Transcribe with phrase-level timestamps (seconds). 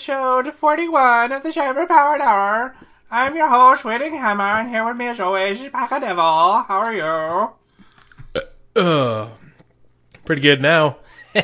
[0.00, 2.74] episode 41 of the Cyber Powered Hour.
[3.10, 6.62] I'm your host, Whitting Hammer, and here with me as always is Paca Devil.
[6.62, 6.94] How are
[8.74, 8.82] you?
[8.82, 9.28] Uh,
[10.24, 10.96] pretty good now.
[11.36, 11.42] oh,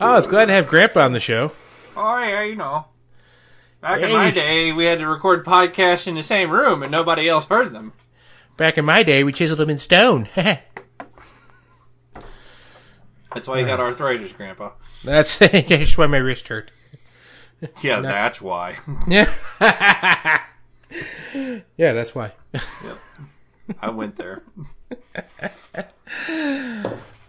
[0.00, 1.52] I was glad to have Grandpa on the show.
[1.94, 2.86] Oh, yeah, you know.
[3.82, 7.28] Back in my day, we had to record podcasts in the same room and nobody
[7.28, 7.92] else heard them.
[8.56, 10.30] Back in my day, we chiseled them in stone.
[10.36, 10.62] That's
[13.46, 14.70] why you got arthritis, Grandpa.
[15.04, 16.70] That's, that's why my wrist hurt.
[17.82, 18.76] Yeah, that's why.
[19.08, 19.32] Yeah.
[21.76, 22.32] yeah, that's why.
[22.52, 22.98] yep.
[23.82, 24.42] I went there.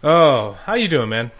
[0.04, 1.30] Oh, how you doing, man?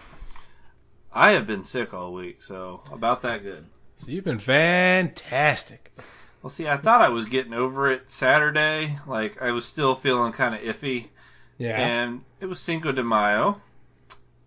[1.13, 3.65] I have been sick all week, so about that good.
[3.97, 5.93] So you've been fantastic.
[6.41, 8.99] Well, see, I thought I was getting over it Saturday.
[9.07, 11.07] Like, I was still feeling kind of iffy.
[11.57, 11.79] Yeah.
[11.79, 13.61] And it was Cinco de Mayo.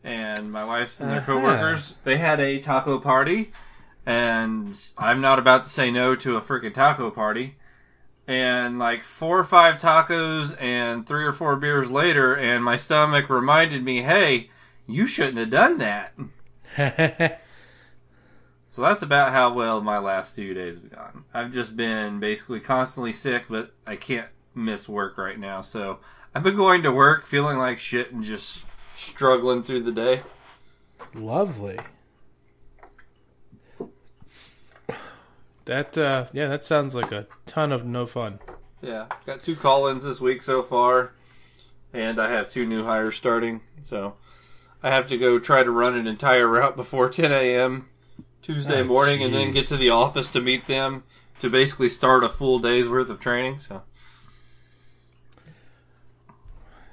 [0.05, 1.35] And my wife and their Uh-huh.
[1.35, 3.53] coworkers, they had a taco party.
[4.05, 7.57] And I'm not about to say no to a freaking taco party.
[8.27, 13.29] And like four or five tacos and three or four beers later, and my stomach
[13.29, 14.51] reminded me, hey,
[14.87, 17.39] you shouldn't have done that.
[18.73, 21.25] So that's about how well my last two days have gone.
[21.35, 25.61] I've just been basically constantly sick, but I can't miss work right now.
[25.61, 25.99] So
[26.35, 28.65] I've been going to work feeling like shit and just
[28.97, 30.23] struggling through the day.
[31.13, 31.81] Lovely.
[35.65, 38.41] That uh yeah, that sounds like a ton of no fun.
[38.81, 41.13] Yeah, got two call-ins this week so far,
[41.93, 43.61] and I have two new hires starting.
[43.85, 44.15] So
[44.83, 47.89] I have to go try to run an entire route before 10 a.m.
[48.43, 51.05] Tuesday Oh, morning, and then get to the office to meet them
[51.39, 53.61] to basically start a full day's worth of training.
[53.61, 53.83] So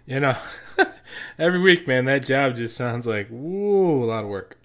[0.06, 0.38] You know,
[1.40, 4.58] every week, man, that job just sounds like woo, a lot of work.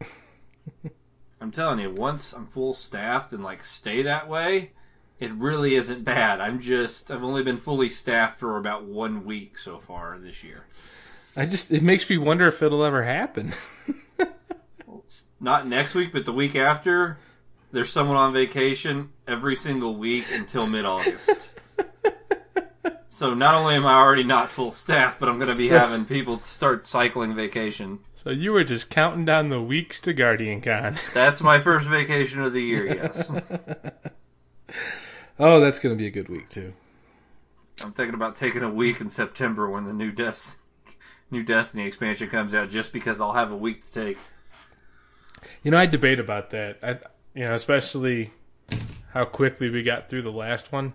[1.45, 4.71] I'm telling you, once I'm full staffed and like stay that way,
[5.21, 6.41] it really isn't bad.
[6.41, 10.65] I'm just I've only been fully staffed for about one week so far this year.
[11.37, 13.53] I just it makes me wonder if it'll ever happen.
[15.39, 17.19] Not next week, but the week after.
[17.73, 21.51] There's someone on vacation every single week until mid August.
[23.11, 25.79] so not only am I already not full staff, but I'm going to be So-
[25.79, 27.99] having people start cycling vacation.
[28.25, 30.97] So you were just counting down the weeks to Guardian Con.
[31.15, 32.87] That's my first vacation of the year.
[32.87, 33.31] Yes,
[35.39, 36.73] oh, that's gonna be a good week too.
[37.83, 40.57] I'm thinking about taking a week in September when the new Des-
[41.31, 44.19] new Destiny expansion comes out, just because I'll have a week to take.
[45.63, 46.79] You know, I debate about that.
[46.83, 46.99] I,
[47.35, 48.33] you know, especially
[49.13, 50.95] how quickly we got through the last one.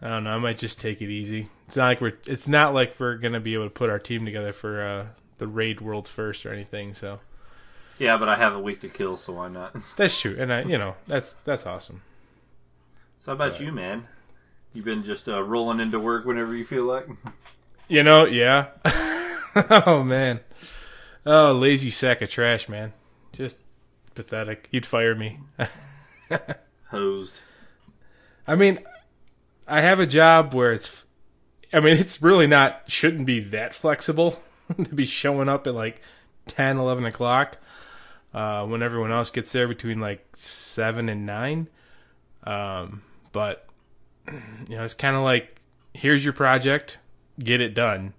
[0.00, 0.30] I don't know.
[0.30, 1.48] I might just take it easy.
[1.66, 2.18] It's not like we're.
[2.26, 5.06] It's not like we're gonna be able to put our team together for uh,
[5.38, 6.94] the raid worlds first or anything.
[6.94, 7.20] So
[7.98, 9.74] Yeah, but I have a week to kill, so why not?
[9.96, 12.02] that's true, and I, you know, that's that's awesome.
[13.18, 13.60] So how about Right.
[13.62, 14.08] you, man?
[14.72, 17.06] You've been just uh, rolling into work whenever you feel like.
[17.88, 18.66] You know, yeah.
[19.70, 20.40] oh man.
[21.24, 22.92] Oh, lazy sack of trash, man.
[23.32, 23.62] Just
[24.16, 24.66] pathetic.
[24.72, 25.38] You'd fire me.
[26.90, 27.38] Hosed.
[28.44, 28.80] I mean,
[29.68, 31.04] I have a job where it's.
[31.72, 32.82] I mean, it's really not.
[32.88, 34.32] Shouldn't be that flexible
[34.76, 36.00] to be showing up at like
[36.48, 37.58] 10, 11 o'clock
[38.34, 41.68] uh, when everyone else gets there between like seven and nine.
[42.44, 43.66] Um, but
[44.68, 45.60] you know, it's kind of like
[45.94, 46.98] here's your project,
[47.38, 48.14] get it done.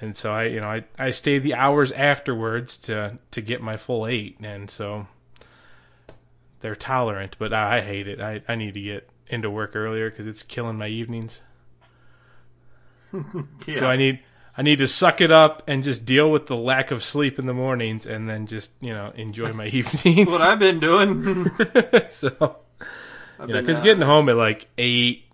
[0.00, 3.76] And so I, you know, I, I stay the hours afterwards to to get my
[3.76, 5.06] full eight, and so
[6.60, 8.20] they're tolerant, but I, I hate it.
[8.20, 11.40] I, I need to get into work earlier because it's killing my evenings.
[13.12, 13.20] Yeah.
[13.78, 14.20] So I need
[14.56, 17.46] I need to suck it up and just deal with the lack of sleep in
[17.46, 20.26] the mornings, and then just you know enjoy my evenings.
[20.26, 21.24] That's what I've been doing.
[22.10, 22.56] so
[23.38, 25.24] I've you know, because uh, getting home at like eight,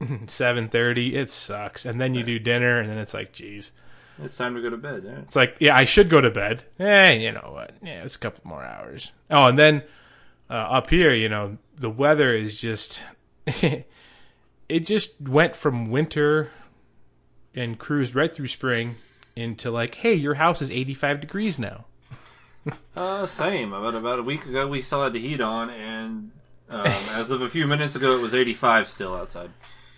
[0.26, 1.86] seven thirty, it sucks.
[1.86, 3.70] And then you do dinner, and then it's like, geez,
[4.22, 5.04] It's time to go to bed.
[5.04, 5.18] Yeah.
[5.20, 6.64] it's like, yeah, I should go to bed.
[6.80, 7.74] Eh, you know what?
[7.82, 9.12] Yeah, it's a couple more hours.
[9.30, 9.84] Oh, and then
[10.48, 13.04] uh, up here, you know, the weather is just,
[13.46, 13.86] it
[14.80, 16.50] just went from winter
[17.54, 18.94] and cruised right through spring
[19.36, 21.86] into like, hey, your house is eighty five degrees now.
[22.94, 23.72] Uh, same.
[23.72, 26.30] About about a week ago, we still had the heat on, and
[26.70, 29.50] um, as of a few minutes ago, it was 85 still outside.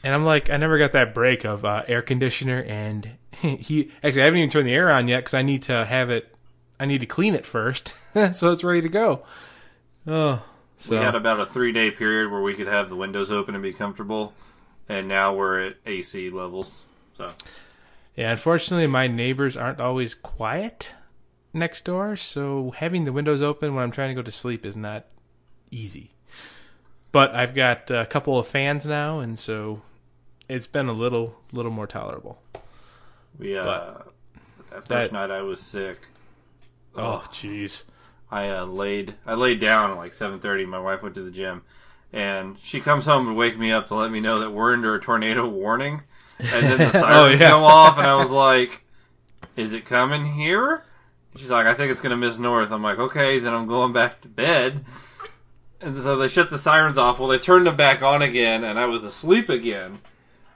[0.05, 3.91] And I'm like, I never got that break of uh, air conditioner and he.
[4.03, 6.35] Actually, I haven't even turned the air on yet because I need to have it.
[6.81, 7.95] I need to clean it first,
[8.33, 9.25] so it's ready to go.
[10.07, 10.43] Oh,
[10.77, 13.55] so We had about a three day period where we could have the windows open
[13.55, 14.33] and be comfortable,
[14.89, 16.83] and now we're at AC levels.
[17.17, 17.33] So
[18.17, 18.31] yeah.
[18.33, 20.95] Unfortunately, my neighbors aren't always quiet.
[21.55, 24.77] next door, so having the windows open when I'm trying to go to sleep is
[24.77, 25.05] not
[25.71, 26.13] easy.
[27.13, 29.83] But I've got a couple of fans now, and so
[30.49, 32.41] it's been a little little more tolerable.
[33.39, 34.09] We uh, But-
[34.71, 35.99] that first that- night I was sick.
[36.97, 37.85] Oh, jeez.
[38.31, 40.65] I uh, laid I laid down at like seven thirty.
[40.65, 41.63] My wife went to the gym,
[42.15, 44.95] and she comes home to wake me up to let me know that we're under
[44.95, 46.03] a tornado warning.
[46.43, 47.51] And then the sirens yeah.
[47.51, 48.85] go off, and I was like,
[49.57, 50.85] "Is it coming here?"
[51.37, 54.21] She's like, "I think it's gonna miss north." I'm like, "Okay, then I'm going back
[54.23, 54.85] to bed."
[55.81, 57.19] And so they shut the sirens off.
[57.19, 59.99] Well, they turned them back on again, and I was asleep again.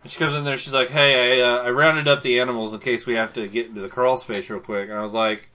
[0.03, 0.57] And she comes in there.
[0.57, 3.49] She's like, "Hey, I, uh, I rounded up the animals in case we have to
[3.49, 5.51] get into the crawl space real quick." And I was like,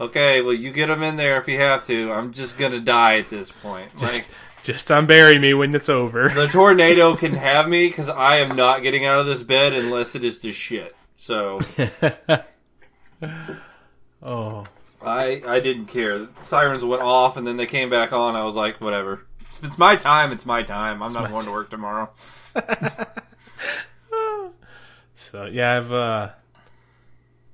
[0.00, 2.12] "Okay, well, you get them in there if you have to.
[2.12, 4.28] I'm just gonna die at this point." Like
[4.64, 6.30] Just, unbury me when it's over.
[6.30, 10.14] the tornado can have me because I am not getting out of this bed unless
[10.14, 10.96] it is to shit.
[11.16, 11.60] So
[14.22, 14.64] Oh,
[15.02, 16.28] I I didn't care.
[16.40, 18.34] Sirens went off and then they came back on.
[18.34, 19.26] I was like, whatever.
[19.52, 21.02] If it's my time, it's my time.
[21.02, 22.10] I'm not my going to work tomorrow.
[25.14, 26.30] so yeah, I've uh,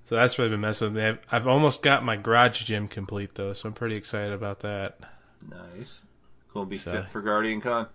[0.05, 1.09] so that's really been messing with me.
[1.09, 4.99] I've, I've almost got my garage gym complete though, so I'm pretty excited about that.
[5.47, 6.03] Nice.
[6.55, 7.87] Gonna be So- fit for Guardian Con.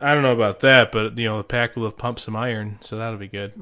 [0.00, 2.78] I don't know about that, but you know the pack will have pumped some iron,
[2.80, 3.52] so that'll be good.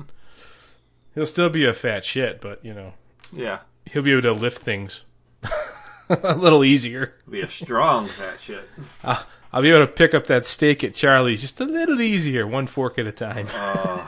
[1.15, 2.95] He'll still be a fat shit, but you know
[3.33, 3.59] Yeah.
[3.91, 5.05] he'll be able to lift things
[6.09, 7.15] a little easier.
[7.29, 8.69] Be a strong fat shit.
[9.05, 12.47] I'll, I'll be able to pick up that steak at Charlie's just a little easier,
[12.47, 13.47] one fork at a time.
[13.55, 14.07] Uh,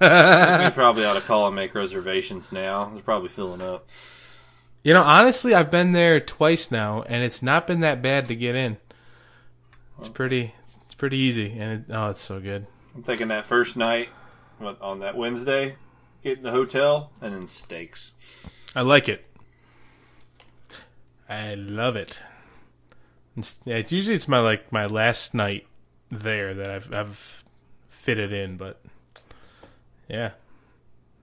[0.64, 2.90] we probably ought to call and make reservations now.
[2.92, 3.86] They're probably filling up.
[4.82, 8.34] You know, honestly, I've been there twice now, and it's not been that bad to
[8.34, 8.78] get in.
[10.00, 12.66] It's pretty, it's pretty easy, and it, oh, it's so good.
[12.94, 14.08] I'm thinking that first night
[14.58, 15.76] what, on that Wednesday,
[16.24, 18.12] get in the hotel and then steaks.
[18.74, 19.26] I like it.
[21.28, 22.22] I love it.
[23.36, 25.66] It's, it's usually it's my like my last night
[26.10, 27.44] there that I've I've
[27.88, 28.82] fitted in, but
[30.08, 30.30] yeah,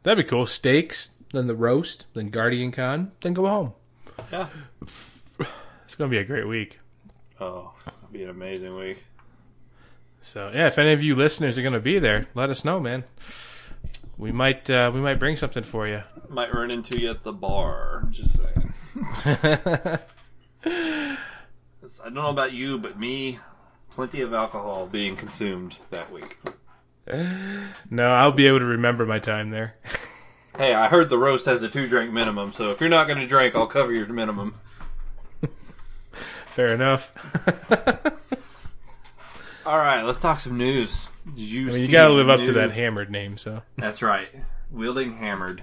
[0.04, 0.46] that'd be cool.
[0.46, 3.74] Steaks, then the roast, then Guardian Con, then go home.
[4.32, 4.48] Yeah.
[5.86, 6.80] It's gonna be a great week.
[7.40, 9.04] Oh, it's gonna be an amazing week.
[10.22, 13.04] So yeah, if any of you listeners are gonna be there, let us know, man.
[14.18, 16.04] We might uh, we might bring something for you.
[16.30, 18.08] Might run into you at the bar.
[18.10, 18.74] Just saying.
[22.08, 23.40] I don't know about you, but me,
[23.92, 26.38] plenty of alcohol being consumed that week.
[27.90, 29.76] no, I'll be able to remember my time there.
[30.58, 33.20] Hey, I heard the roast has a two drink minimum, so if you're not going
[33.20, 34.56] to drink, I'll cover your minimum.
[36.58, 37.14] Fair enough.
[39.68, 41.08] All right, let's talk some news.
[41.30, 41.70] Did you?
[41.70, 43.62] I mean, you gotta the live up new- to that hammered name, so.
[43.78, 44.30] That's right,
[44.72, 45.62] wielding hammered.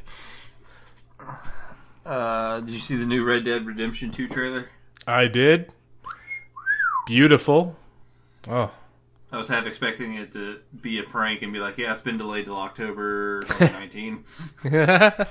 [2.07, 4.69] Uh, did you see the new Red Dead Redemption Two trailer?
[5.05, 5.73] I did.
[7.09, 7.75] Beautiful.
[8.47, 8.71] Oh,
[9.33, 12.19] I was half expecting it to be a prank and be like, "Yeah, it's been
[12.19, 14.25] delayed till October 2019."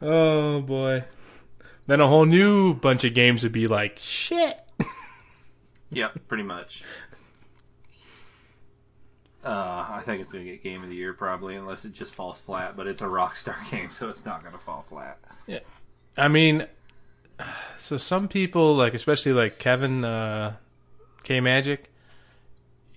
[0.00, 1.04] oh boy.
[1.88, 4.60] Then a whole new bunch of games would be like shit.
[5.90, 6.84] yep, pretty much.
[9.42, 12.38] Uh, I think it's gonna get Game of the Year probably, unless it just falls
[12.38, 12.76] flat.
[12.76, 15.18] But it's a Rockstar game, so it's not gonna fall flat.
[15.46, 15.60] Yeah,
[16.14, 16.66] I mean,
[17.78, 20.56] so some people like, especially like Kevin uh,
[21.22, 21.90] K Magic,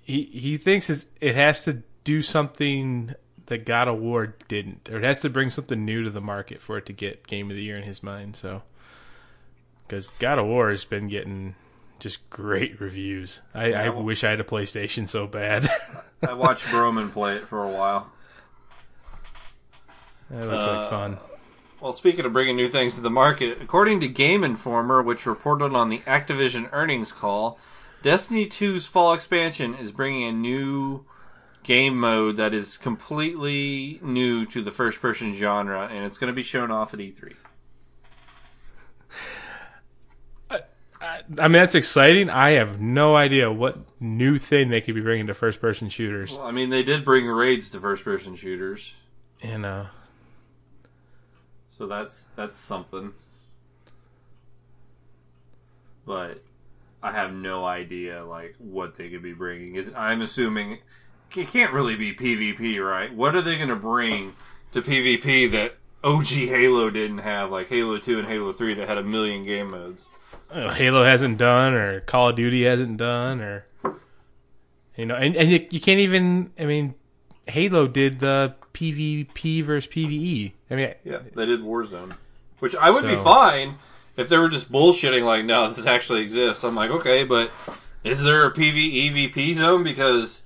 [0.02, 5.06] he he thinks it has to do something that God of War didn't, or it
[5.06, 7.64] has to bring something new to the market for it to get Game of the
[7.64, 8.36] Year in his mind.
[8.36, 8.64] So,
[9.92, 11.54] because God of War has been getting
[12.00, 13.42] just great reviews.
[13.54, 15.70] I, I Yeah, well- wish I had a PlayStation so bad.
[16.28, 18.10] I watched Broman play it for a while.
[20.30, 21.18] that looks Uh, like fun.
[21.82, 25.74] Well, speaking of bringing new things to the market, according to Game Informer, which reported
[25.76, 27.60] on the Activision earnings call,
[28.02, 31.04] Destiny 2's fall expansion is bringing a new
[31.64, 36.36] game mode that is completely new to the first person genre, and it's going to
[36.36, 37.34] be shown off at E E3.
[41.40, 42.30] I mean, that's exciting.
[42.30, 46.32] I have no idea what new thing they could be bringing to first person shooters.
[46.32, 48.96] Well, I mean, they did bring raids to first person shooters,
[49.42, 49.88] And, know,
[51.68, 53.14] so that's that's something.
[56.06, 56.44] But
[57.02, 59.76] I have no idea like what they could be bringing.
[59.76, 60.80] Is I'm assuming
[61.36, 63.14] it can't really be PvP, right?
[63.14, 64.34] What are they going to bring
[64.74, 68.98] to PvP that OG Halo didn't have, like Halo 2 and Halo 3 that had
[68.98, 70.08] a million game modes?
[70.52, 73.66] Halo hasn't done, or Call of Duty hasn't done, or
[74.96, 76.52] you know, and and you, you can't even.
[76.60, 76.96] I mean,
[77.48, 80.52] Halo did the PvP versus PVE.
[80.70, 82.14] I mean, Yeah, they did Warzone,
[82.60, 83.76] which I would be fine
[84.18, 87.52] if they were just bullshitting, like, no, this actually exists, I'm like, okay, but
[88.04, 89.84] is there a PvE VP zone?
[89.84, 90.44] Because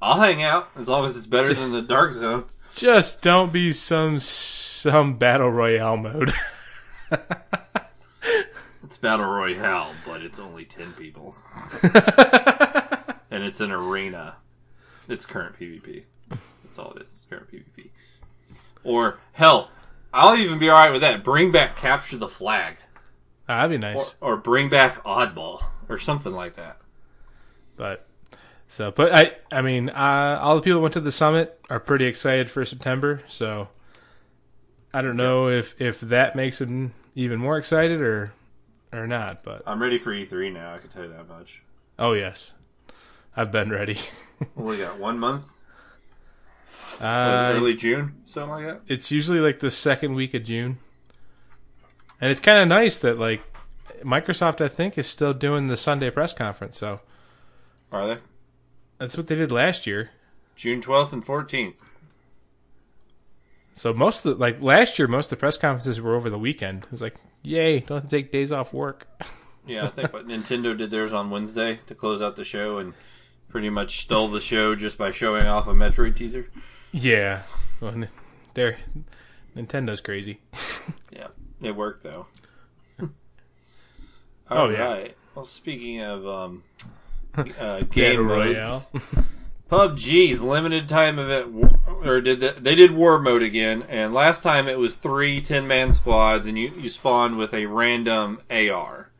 [0.00, 2.44] I'll hang out as long as it's better than the dark zone.
[2.74, 6.32] Just don't be some some battle royale mode.
[9.04, 11.36] Battle royale, but it's only ten people,
[13.30, 14.36] and it's an arena.
[15.06, 16.04] It's current PvP.
[16.30, 17.26] That's all it is.
[17.28, 17.90] Current PvP.
[18.82, 19.68] Or hell,
[20.14, 21.22] I'll even be all right with that.
[21.22, 22.76] Bring back capture the flag,
[23.46, 24.14] That'd be nice.
[24.22, 26.78] or bring back oddball, or something like that.
[27.76, 28.06] But
[28.68, 31.78] so, but I, I mean, uh, all the people who went to the summit are
[31.78, 33.22] pretty excited for September.
[33.28, 33.68] So
[34.94, 38.32] I don't know if if that makes them even more excited or
[38.96, 39.42] or not.
[39.42, 40.74] But I'm ready for E3 now.
[40.74, 41.62] I can tell you that much.
[41.98, 42.52] oh yes,
[43.36, 43.98] I've been ready.
[44.54, 44.98] What we got?
[44.98, 45.46] One month?
[47.00, 48.80] Uh, early June, something like that.
[48.88, 50.78] it's usually like the second week of June,
[52.20, 53.42] and it's kind of nice that like
[54.02, 56.78] Microsoft, I think, is still doing the Sunday press conference.
[56.78, 57.00] So
[57.92, 58.20] Are they?
[58.98, 60.10] that's what they did last year.
[60.56, 61.82] June 12th and 14th.
[63.74, 66.38] So most of the, like last year, most of the press conferences were over the
[66.38, 66.84] weekend.
[66.84, 69.06] It was like, yay, don't have to take days off work.
[69.66, 72.92] Yeah, I think what Nintendo did theirs on Wednesday to close out the show and
[73.48, 76.50] pretty much stole the show just by showing off a Metroid teaser.
[76.92, 77.44] Yeah,
[77.80, 78.04] well,
[78.52, 78.76] they're
[79.56, 80.40] Nintendo's crazy.
[81.10, 81.28] Yeah,
[81.62, 82.26] it worked though.
[84.50, 85.08] Oh, yeah.
[85.34, 86.62] Well, speaking of um,
[87.58, 88.90] uh, game modes, Royale.
[89.74, 93.82] PUBG's limited time event, or did the, they did war mode again?
[93.88, 97.66] And last time it was three 10 man squads, and you you spawned with a
[97.66, 99.10] random AR.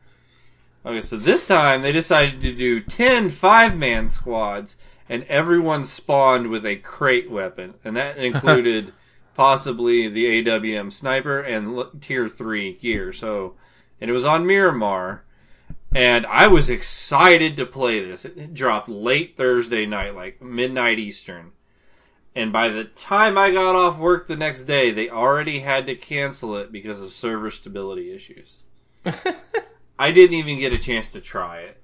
[0.85, 4.77] Okay, so this time they decided to do 10 five man squads,
[5.09, 8.93] and everyone spawned with a crate weapon, and that included
[9.33, 13.11] possibly the AWM sniper and tier three gear.
[13.11, 13.55] So,
[13.99, 15.25] and it was on Miramar.
[15.95, 18.25] And I was excited to play this.
[18.25, 21.53] It dropped late Thursday night, like midnight Eastern.
[22.35, 25.95] And by the time I got off work the next day, they already had to
[25.95, 28.63] cancel it because of server stability issues.
[29.97, 31.81] I didn't even get a chance to try it.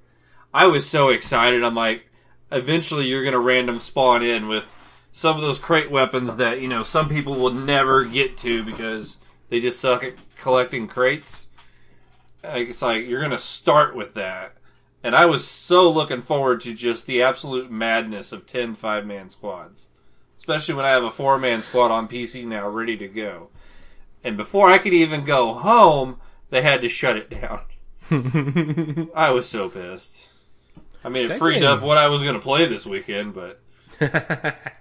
[0.53, 1.63] I was so excited.
[1.63, 2.09] I'm like,
[2.51, 4.75] eventually you're going to random spawn in with
[5.13, 9.19] some of those crate weapons that, you know, some people will never get to because
[9.47, 11.47] they just suck at collecting crates.
[12.43, 14.53] It's like you're going to start with that.
[15.03, 19.29] And I was so looking forward to just the absolute madness of 10 five man
[19.29, 19.87] squads.
[20.37, 23.49] Especially when I have a four man squad on PC now ready to go.
[24.23, 26.19] And before I could even go home,
[26.51, 27.61] they had to shut it down.
[29.15, 30.27] I was so pissed.
[31.03, 33.33] I mean, it That freed game- up what I was going to play this weekend,
[33.33, 33.59] but.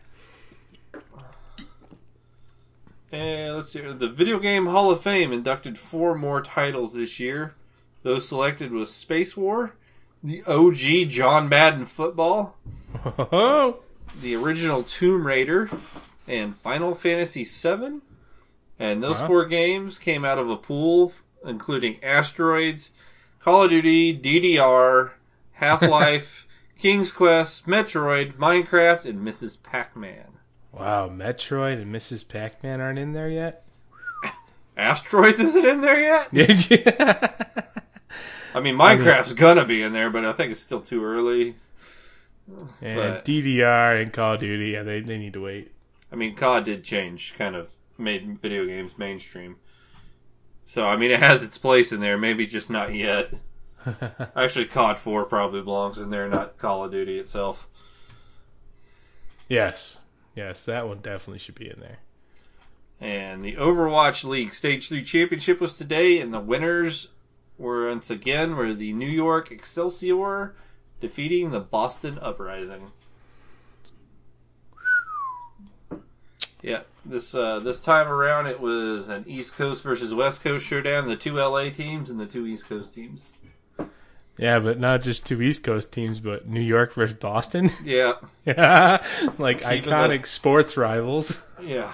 [3.12, 3.80] And let's see.
[3.80, 7.54] The Video Game Hall of Fame inducted four more titles this year.
[8.02, 9.74] Those selected was Space War,
[10.22, 12.56] the OG John Madden Football,
[13.04, 15.70] the original Tomb Raider,
[16.26, 18.00] and Final Fantasy VII.
[18.78, 19.26] And those Wow.
[19.26, 21.12] four games came out of a pool
[21.44, 22.92] including Asteroids,
[23.38, 25.12] Call of Duty, DDR,
[25.52, 26.46] Half Life,
[26.78, 29.56] King's Quest, Metroid, Minecraft, and Mrs.
[29.62, 30.29] Pac Man.
[30.72, 31.08] Wow!
[31.08, 32.26] Metroid and Mrs.
[32.28, 33.64] Pac-Man aren't in there yet.
[34.76, 36.30] Asteroids isn't in there yet?
[36.34, 36.82] Did you?
[38.54, 41.54] I mean, Minecraft's gonna be in there, but I think it's still too early.
[42.80, 45.72] and But- DDR and Call of Duty, yeah, they they need to wait.
[46.12, 49.56] I mean, COD did change, kind of made video games mainstream.
[50.64, 53.32] So, I mean, it has its place in there, maybe just not yet.
[54.36, 57.68] Actually, COD 4 probably belongs in there, not Call of Duty itself.
[59.48, 59.98] yes,
[60.34, 61.98] yes, that one definitely should be in there.
[63.00, 67.08] And the Overwatch League Stage 3 Championship was today, and the winners
[67.58, 70.54] were once again were the New York Excelsior
[71.00, 72.92] defeating the Boston Uprising.
[76.62, 81.08] Yeah, this uh, this time around it was an East Coast versus West Coast showdown.
[81.08, 83.30] The two LA teams and the two East Coast teams.
[84.40, 87.70] Yeah, but not just two East Coast teams, but New York versus Boston.
[87.84, 88.14] Yeah,
[88.46, 89.04] yeah,
[89.38, 91.38] like Keeping iconic the- sports rivals.
[91.62, 91.92] yeah.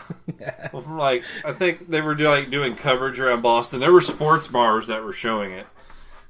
[0.72, 3.80] well, like I think they were doing doing coverage around Boston.
[3.80, 5.66] There were sports bars that were showing it,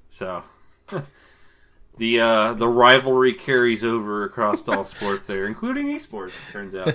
[0.08, 0.42] so
[1.98, 6.28] the uh, the rivalry carries over across all sports there, including esports.
[6.48, 6.86] it Turns out,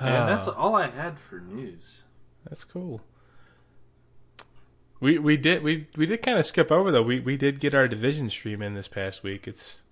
[0.00, 2.04] and that's Ah, all I had for news.
[2.44, 3.00] that's cool.
[5.02, 7.02] We we did we we did kind of skip over though.
[7.02, 9.48] We we did get our division stream in this past week.
[9.48, 9.82] It's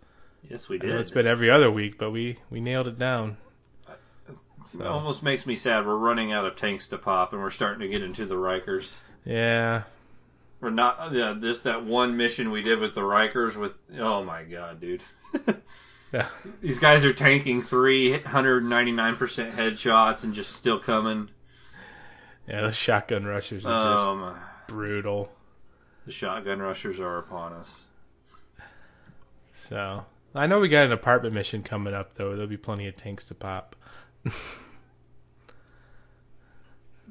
[0.48, 0.90] Yes, we did.
[0.92, 3.36] it's been every other week, but we we nailed it down.
[4.72, 5.84] It almost makes me sad.
[5.84, 8.98] We're running out of tanks to pop, and we're starting to get into the Rikers.
[9.24, 9.82] Yeah.
[10.60, 11.12] We're not.
[11.12, 13.56] Yeah, just that one mission we did with the Rikers.
[13.56, 15.02] With oh my god, dude.
[16.12, 16.28] Yeah.
[16.60, 18.22] These guys are tanking 399%
[19.54, 21.30] headshots and just still coming.
[22.48, 24.36] Yeah, the shotgun rushers are just Um,
[24.70, 25.32] brutal.
[26.06, 27.86] the shotgun rushers are upon us.
[29.52, 32.30] So I know we got an apartment mission coming up though.
[32.32, 33.74] There'll be plenty of tanks to pop.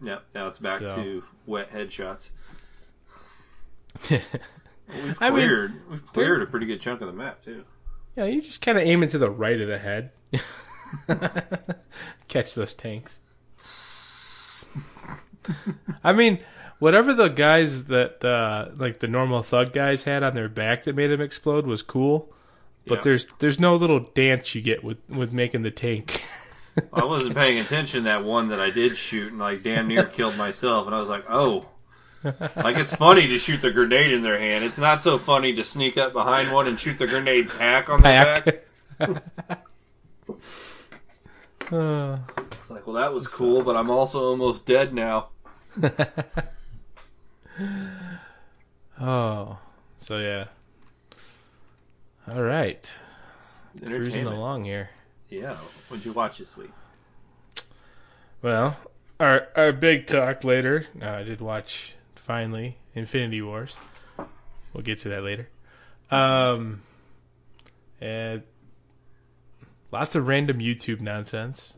[0.01, 0.95] Yep, now it's back So.
[0.95, 2.29] to wet headshots.
[4.09, 4.21] We've
[5.19, 7.65] I mean- cleared, we've cleared a pretty good chunk of the map too.
[8.15, 10.11] Yeah, you just kind of aim into the right of the head.
[12.29, 13.19] Catch those tanks.
[16.01, 16.39] I mean,
[16.79, 20.95] whatever the guys that uh, like the normal thug guys had on their back that
[20.95, 22.33] made them explode was cool.
[22.87, 23.01] But Yeah.
[23.03, 26.23] there's there's no little dance you get with with making the tank.
[26.93, 30.37] I wasn't paying attention that one that I did shoot and like damn near killed
[30.37, 31.67] myself, and I was like, oh.
[32.23, 34.65] Like it's funny to shoot the grenade in their hand.
[34.65, 38.01] It's not so funny to sneak up behind one and shoot the grenade pack on
[38.01, 38.65] their back.
[41.71, 42.17] Uh,
[42.51, 45.29] It's like, well, that was cool, but I'm also almost dead now.
[49.01, 49.57] oh,
[49.97, 50.45] so yeah.
[52.27, 52.93] All right,
[53.83, 54.89] cruising along here.
[55.29, 55.55] Yeah.
[55.87, 56.71] What'd you watch this week?
[58.41, 58.77] Well,
[59.19, 60.85] our our big talk later.
[61.01, 63.75] Uh, I did watch finally Infinity Wars.
[64.73, 65.49] We'll get to that later.
[66.11, 66.81] Um,
[67.99, 68.43] and
[69.91, 71.73] lots of random YouTube nonsense,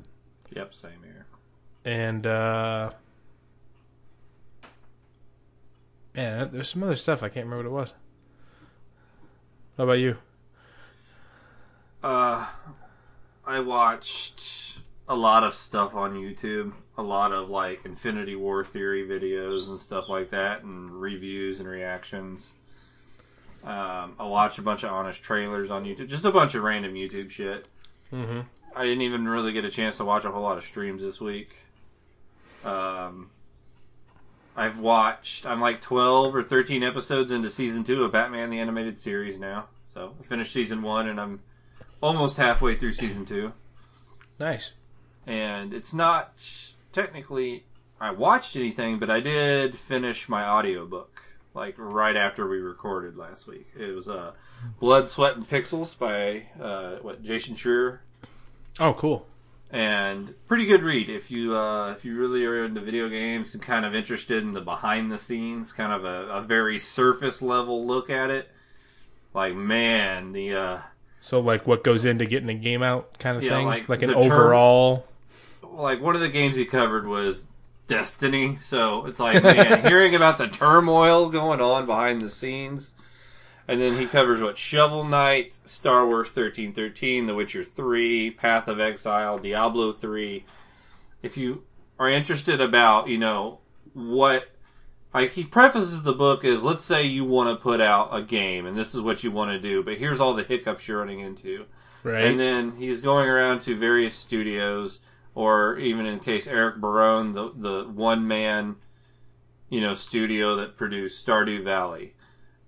[0.55, 1.25] Yep, same here.
[1.85, 2.91] and uh,
[6.15, 7.93] yeah, there's some other stuff I can't remember what it was.
[9.77, 10.17] How about you?
[12.03, 12.47] Uh,
[13.45, 16.73] I watched a lot of stuff on YouTube.
[16.97, 21.69] A lot of like Infinity War theory videos and stuff like that, and reviews and
[21.69, 22.53] reactions.
[23.63, 26.07] Um, I watched a bunch of honest trailers on YouTube.
[26.07, 27.67] Just a bunch of random YouTube shit.
[28.11, 28.41] Mm-hmm.
[28.75, 31.21] I didn't even really get a chance to watch a whole lot of streams this
[31.21, 31.49] week.
[32.63, 33.29] Um,
[34.55, 35.45] I've watched.
[35.45, 39.67] I'm like 12 or 13 episodes into season two of Batman the Animated Series now.
[39.93, 41.41] So I finished season one, and I'm
[42.01, 43.53] almost halfway through season two.
[44.39, 44.73] Nice.
[45.27, 46.43] And it's not
[46.91, 47.65] technically
[47.99, 51.21] I watched anything, but I did finish my audiobook
[51.53, 53.67] like right after we recorded last week.
[53.77, 54.31] It was uh,
[54.79, 57.99] Blood, Sweat, and Pixels by uh, what Jason Schreier
[58.79, 59.27] Oh, cool.
[59.71, 63.63] And pretty good read if you uh, if you really are into video games and
[63.63, 67.85] kind of interested in the behind the scenes, kind of a, a very surface level
[67.85, 68.49] look at it.
[69.33, 70.77] Like man, the uh,
[71.21, 74.01] So, like, what goes into getting a game out, kind of Yeah, thing, like like,
[74.01, 75.05] an term- overall.
[75.63, 77.45] like one of the games he covered was
[77.87, 82.93] Destiny, so it's like man, hearing about the turmoil going on behind the scenes.
[83.71, 88.67] And then he covers what Shovel Knight, Star Wars thirteen thirteen, The Witcher three, Path
[88.67, 90.43] of Exile, Diablo three.
[91.23, 91.63] If you
[91.97, 93.59] are interested about, you know,
[93.93, 94.49] what
[95.13, 98.65] like he prefaces the book is let's say you want to put out a game
[98.65, 101.21] and this is what you want to do, but here's all the hiccups you're running
[101.21, 101.65] into.
[102.03, 102.25] Right.
[102.25, 104.99] And then he's going around to various studios,
[105.33, 108.75] or even in case Eric Barone, the the one man,
[109.69, 112.15] you know, studio that produced Stardew Valley,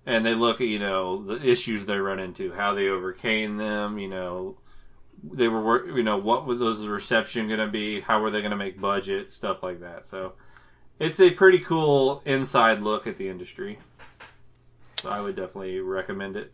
[0.06, 3.98] and they look at you know the issues they run into, how they overcame them,
[3.98, 4.56] you know,
[5.22, 8.50] they were you know what was the reception going to be, how were they going
[8.50, 10.04] to make budget, stuff like that.
[10.06, 10.34] So
[10.98, 13.78] it's a pretty cool inside look at the industry.
[15.00, 16.52] So I would definitely recommend it.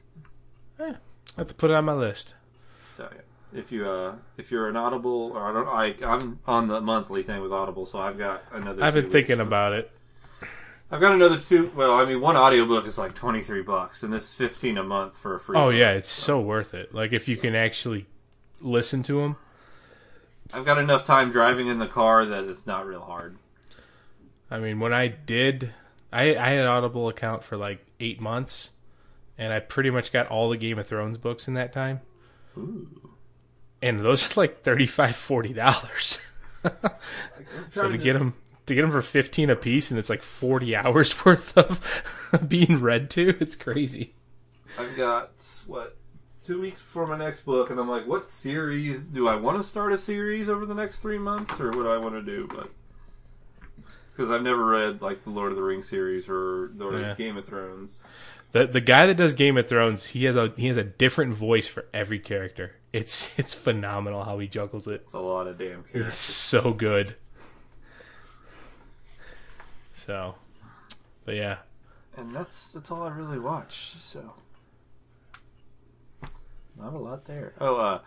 [0.78, 0.94] I
[1.36, 2.34] have to put it on my list.
[2.94, 3.60] So yeah.
[3.60, 7.22] if you uh if you're an Audible or I don't I I'm on the monthly
[7.22, 8.82] thing with Audible, so I've got another.
[8.82, 9.90] I've been thinking about it.
[10.90, 11.70] I've got another two.
[11.76, 14.82] Well, I mean, one audiobook is like twenty three bucks, and this is fifteen a
[14.82, 15.56] month for a free.
[15.56, 15.76] Oh one.
[15.76, 16.92] yeah, it's so worth it.
[16.92, 18.06] Like if you can actually
[18.60, 19.36] listen to them.
[20.52, 23.36] I've got enough time driving in the car that it's not real hard.
[24.50, 25.72] I mean, when I did,
[26.12, 28.70] I I had an Audible account for like eight months,
[29.38, 32.00] and I pretty much got all the Game of Thrones books in that time.
[32.58, 32.88] Ooh.
[33.80, 36.18] And those are like 35 40 dollars.
[37.70, 38.34] so to get them
[38.70, 42.80] to get them for 15 a piece, and it's like 40 hours worth of being
[42.80, 43.36] read to.
[43.40, 44.14] It's crazy.
[44.78, 45.30] I've got
[45.66, 45.96] what
[46.44, 49.62] two weeks before my next book, and I'm like, what series do I want to
[49.62, 52.48] start a series over the next three months, or what do I want to do?
[52.52, 52.70] But
[54.10, 57.14] because I've never read like the Lord of the Rings series or the Yeah.
[57.14, 58.02] Game of Thrones.
[58.52, 61.34] The the guy that does Game of Thrones, he has a he has a different
[61.34, 62.72] voice for every character.
[62.92, 65.02] It's it's phenomenal how he juggles it.
[65.04, 67.14] It's a lot of damn It's so good.
[70.00, 70.34] So,
[71.26, 71.58] but yeah,
[72.16, 73.92] And that's that's all I really watch.
[73.96, 74.32] So
[76.78, 77.52] not a lot there.
[77.60, 78.00] Oh, uh,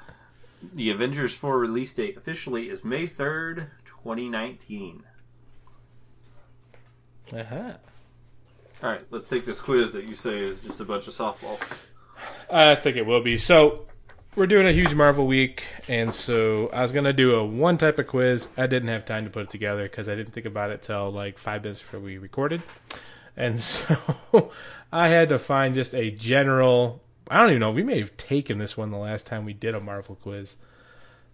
[0.74, 5.04] the Avengers 4 release date officially is May 3rd, 2019.
[7.32, 7.74] uh-huh.
[8.82, 11.62] All right, let's take this quiz that you say is just a bunch of softball.
[12.52, 13.38] I think it will be.
[13.38, 13.86] So,
[14.36, 18.00] we're doing a huge Marvel week, and so I was gonna do a one type
[18.00, 18.48] of quiz.
[18.58, 21.12] I didn't have time to put it together because I didn't think about it till
[21.12, 22.62] like five minutes before we recorded,
[23.38, 24.52] and so
[24.92, 27.02] I had to find just a general.
[27.30, 27.72] I don't even know.
[27.72, 30.56] We may have taken this one the last time we did a Marvel quiz,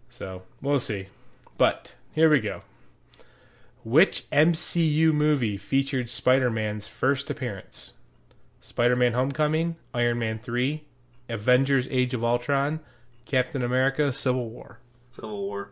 [0.09, 1.07] so we'll see.
[1.57, 2.63] But here we go.
[3.83, 7.93] Which MCU movie featured Spider-Man's first appearance?
[8.59, 10.83] Spider-Man: Homecoming, Iron Man 3,
[11.29, 12.79] Avengers: Age of Ultron,
[13.25, 14.79] Captain America: Civil War.
[15.11, 15.71] Civil War.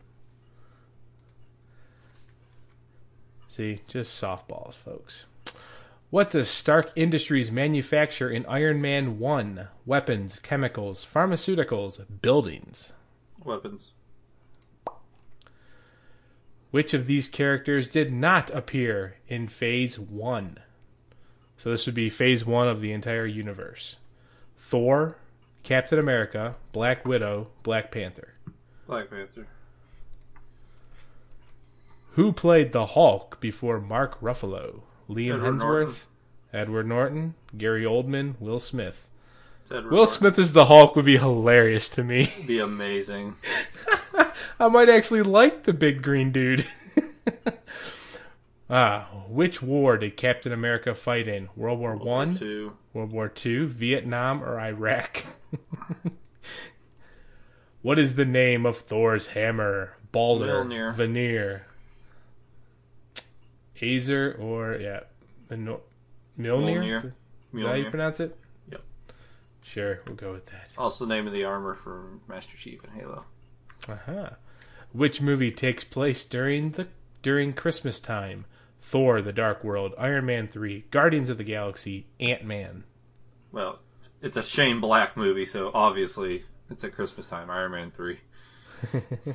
[3.47, 5.25] See, just softballs, folks.
[6.09, 9.67] What does Stark Industries manufacture in Iron Man 1?
[9.85, 12.91] Weapons, chemicals, pharmaceuticals, buildings.
[13.43, 13.91] Weapons.
[16.71, 20.59] Which of these characters did not appear in Phase 1?
[21.57, 23.97] So this would be Phase 1 of the entire universe.
[24.57, 25.17] Thor,
[25.67, 28.35] Captain America, Black Widow, Black Panther.
[28.87, 29.47] Black Panther.
[32.13, 34.83] Who played the Hulk before Mark Ruffalo?
[35.09, 35.95] Liam Edward Hemsworth, Norton.
[36.53, 39.09] Edward Norton, Gary Oldman, Will Smith.
[39.69, 40.13] Edward Will Norton.
[40.13, 42.31] Smith as the Hulk would be hilarious to me.
[42.47, 43.35] Be amazing.
[44.61, 46.65] I might actually like the big green dude.
[48.69, 51.49] ah, which war did Captain America fight in?
[51.57, 52.73] World War One.
[52.93, 55.25] World War Two, Vietnam, or Iraq?
[57.81, 59.93] what is the name of Thor's hammer?
[60.11, 60.95] Balder, Mjolnir.
[60.95, 61.65] Veneer,
[63.81, 65.01] Azer, or yeah,
[65.49, 65.81] Mjolnir?
[66.39, 67.13] Mjolnir.
[67.53, 68.37] Is that how you pronounce it?
[68.71, 68.83] Yep.
[69.61, 70.71] Sure, we'll go with that.
[70.77, 73.25] Also, the name of the armor for Master Chief in Halo.
[73.87, 74.29] Uh-huh.
[74.91, 76.87] Which movie takes place during the
[77.21, 78.45] during Christmas time?
[78.81, 82.83] Thor: The Dark World, Iron Man 3, Guardians of the Galaxy, Ant-Man.
[83.51, 83.79] Well,
[84.21, 87.49] it's a Shane Black movie, so obviously it's at Christmas time.
[87.49, 88.19] Iron Man 3.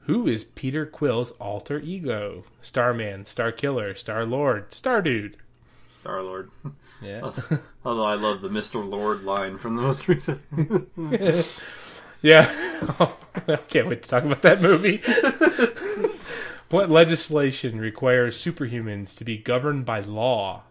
[0.00, 2.44] Who is Peter Quill's alter ego?
[2.62, 5.34] Starman, Starkiller, Star-Lord, Stardude.
[6.00, 6.50] Star Lord.
[7.00, 7.30] Yeah.
[7.84, 8.84] Although I love the Mr.
[8.84, 10.40] Lord line from the most recent.
[12.22, 12.50] yeah.
[13.46, 15.00] I can't wait to talk about that movie.
[16.70, 20.64] what legislation requires superhumans to be governed by law?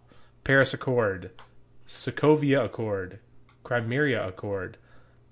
[0.47, 1.31] Paris Accord,
[1.89, 3.19] Sokovia Accord,
[3.65, 4.77] Crimea Accord,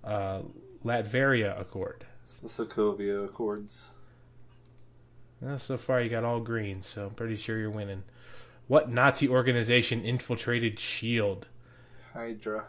[0.03, 0.41] uh,
[0.83, 2.05] Latveria Accord.
[2.21, 3.91] it's the Sokovia Accords.
[5.39, 8.03] Well, so far, you got all green, so I'm pretty sure you're winning.
[8.67, 11.47] What Nazi organization infiltrated SHIELD?
[12.13, 12.65] Hydra.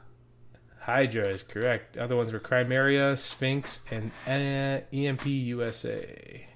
[0.83, 1.97] Hydra is correct.
[1.97, 6.47] Other ones were Crimea, Sphinx, and uh, EMP USA.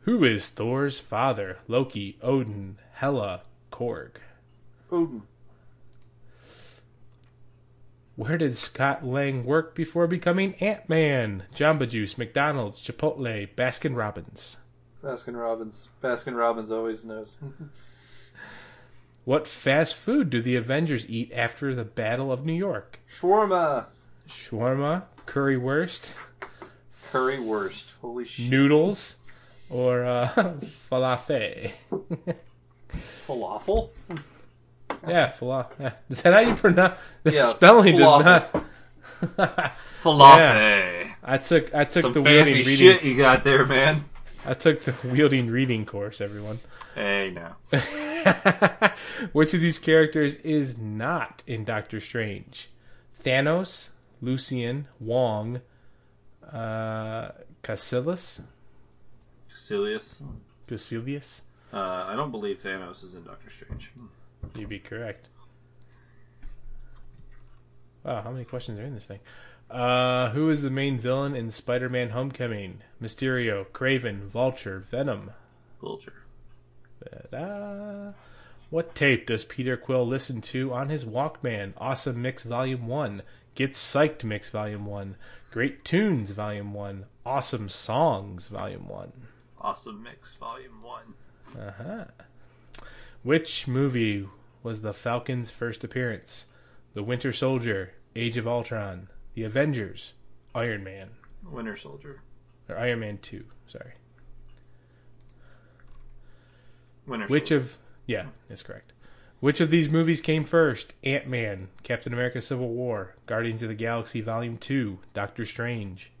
[0.00, 1.58] Who is Thor's father?
[1.68, 4.16] Loki, Odin, Hela, Korg.
[4.90, 5.22] Odin.
[8.16, 11.44] Where did Scott Lang work before becoming Ant Man?
[11.54, 14.56] Jamba Juice, McDonald's, Chipotle, Baskin Robbins.
[15.02, 15.88] Baskin Robbins.
[16.02, 17.36] Baskin Robbins always knows.
[19.24, 23.00] What fast food do the Avengers eat after the Battle of New York?
[23.10, 23.86] Shawarma.
[24.28, 26.08] Shawarma, currywurst,
[27.10, 27.92] Currywurst.
[28.02, 28.50] Holy shit.
[28.50, 29.16] noodles,
[29.70, 30.28] or uh,
[30.90, 31.72] falafel?
[33.26, 33.88] Falafel?
[35.08, 35.92] Yeah, falafel.
[36.08, 36.98] Is that how you pronounce?
[37.22, 38.64] The Yeah, spelling does not.
[40.02, 41.10] Falafel.
[41.24, 43.10] I took I took Some the fancy wielding shit reading.
[43.10, 44.04] you got there, man.
[44.46, 46.20] I took the wielding reading course.
[46.20, 46.58] Everyone.
[46.94, 47.56] Hey, now.
[49.32, 52.70] Which of these characters is not in Doctor Strange?
[53.24, 53.90] Thanos,
[54.20, 55.60] Lucian, Wong,
[56.52, 57.30] uh,
[57.62, 58.42] Casillas,
[59.50, 60.16] Caecilius.
[60.68, 61.42] Caecilius.
[61.72, 63.90] Uh, I don't believe Thanos is in Doctor Strange.
[64.56, 65.28] You'd be correct.
[68.04, 69.20] Wow, how many questions are in this thing?
[69.70, 72.82] Uh, who is the main villain in Spider-Man: Homecoming?
[73.02, 75.32] Mysterio, Kraven, Vulture, Venom.
[75.80, 76.24] Vulture.
[77.00, 78.12] Ta-da.
[78.70, 81.74] What tape does Peter Quill listen to on his Walkman?
[81.78, 83.22] Awesome Mix Volume 1,
[83.54, 85.16] Get Psyched Mix Volume 1,
[85.50, 89.12] Great Tunes Volume 1, Awesome Songs Volume 1.
[89.60, 91.02] Awesome Mix, Volume 1.
[91.56, 92.04] Uh-huh.
[93.24, 94.28] Which movie
[94.62, 96.46] was the Falcon's first appearance?
[96.92, 100.12] The Winter Soldier, Age of Ultron, The Avengers,
[100.54, 101.10] Iron Man,
[101.42, 102.20] Winter Soldier.
[102.68, 103.94] or Iron Man 2, sorry.
[107.06, 107.56] Winter Which Soldier.
[107.64, 108.92] of yeah, that's correct.
[109.40, 110.94] Which of these movies came first?
[111.02, 116.12] Ant Man, Captain America: Civil War, Guardians of the Galaxy Volume Two, Doctor Strange,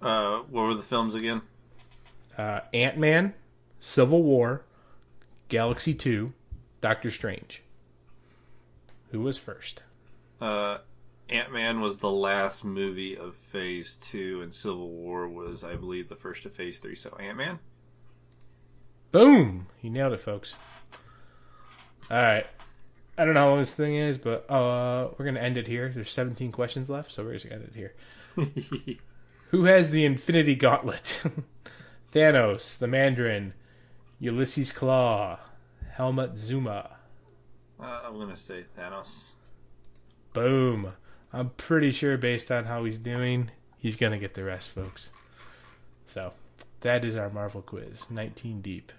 [0.00, 1.42] uh, what were the films again?
[2.36, 3.34] uh, Ant Man,
[3.80, 4.62] Civil War,
[5.52, 6.32] Galaxy Two,
[6.80, 7.62] Doctor Strange.
[9.10, 9.82] Who was first?
[10.40, 10.78] Uh,
[11.28, 16.08] Ant Man was the last movie of Phase Two, and Civil War was, I believe,
[16.08, 16.94] the first of Phase Three.
[16.94, 17.58] So Ant Man.
[19.10, 19.66] Boom!
[19.82, 20.56] You nailed it, folks.
[22.10, 22.46] All right.
[23.18, 25.92] I don't know how long this thing is, but uh, we're gonna end it here.
[25.94, 28.96] There's 17 questions left, so we're just gonna end it here.
[29.50, 31.22] Who has the Infinity Gauntlet?
[32.14, 33.52] Thanos, the Mandarin,
[34.22, 35.36] Ulysses Klaue,
[35.96, 36.88] Helmut Zemo.
[37.80, 39.30] Uh, I'm gonna say Thanos.
[40.32, 40.92] Boom.
[41.32, 45.10] I'm pretty sure, based on how he's doing, he's gonna get the rest, folks.
[46.06, 46.34] So,
[46.82, 48.12] that is our Marvel quiz.
[48.12, 48.92] 19 deep,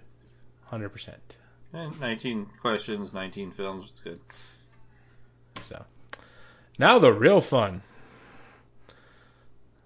[0.70, 1.14] 100%.
[1.72, 3.92] And 19 questions, 19 films.
[3.92, 4.20] It's good.
[5.62, 5.86] So,
[6.78, 7.80] now the real fun.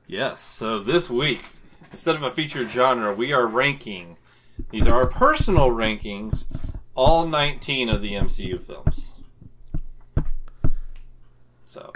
[0.08, 0.40] Yes.
[0.40, 1.44] So this week,
[1.92, 4.16] instead of a featured genre, we are ranking.
[4.70, 6.46] These are our personal rankings.
[6.94, 9.12] All 19 of the MCU films.
[11.66, 11.92] So,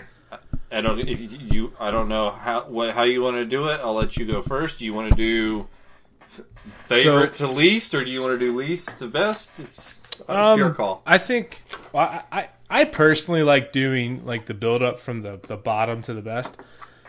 [0.70, 1.20] I- don't if
[1.52, 3.80] you, I don't know how what, how you want to do it.
[3.82, 4.78] I'll let you go first.
[4.78, 5.66] Do you want to do
[6.86, 9.58] favorite to least, or do you want to do least to best?
[9.58, 10.36] It's, it's your
[10.68, 11.02] Um, call.
[11.06, 11.60] I think
[11.94, 16.14] I, I I personally like doing like the build up from the the bottom to
[16.14, 16.56] the best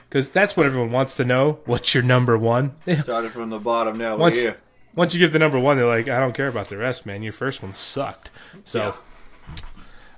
[0.10, 1.60] because that's what everyone wants to know.
[1.66, 2.76] What's your number one?
[3.04, 4.18] Started from the bottom now.
[4.18, 4.54] Once- yeah.
[4.96, 7.24] Once you give the number one, they're like, I don't care about the rest, man.
[7.24, 8.30] Your first one sucked.
[8.64, 8.94] So,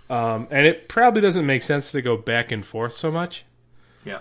[0.09, 3.45] um, and it probably doesn't make sense to go back and forth so much.
[4.03, 4.19] Yeah.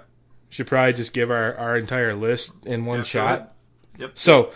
[0.51, 3.55] Should probably just give our our entire list in one Yeah, shot.
[3.99, 4.11] Yep.
[4.15, 4.53] So,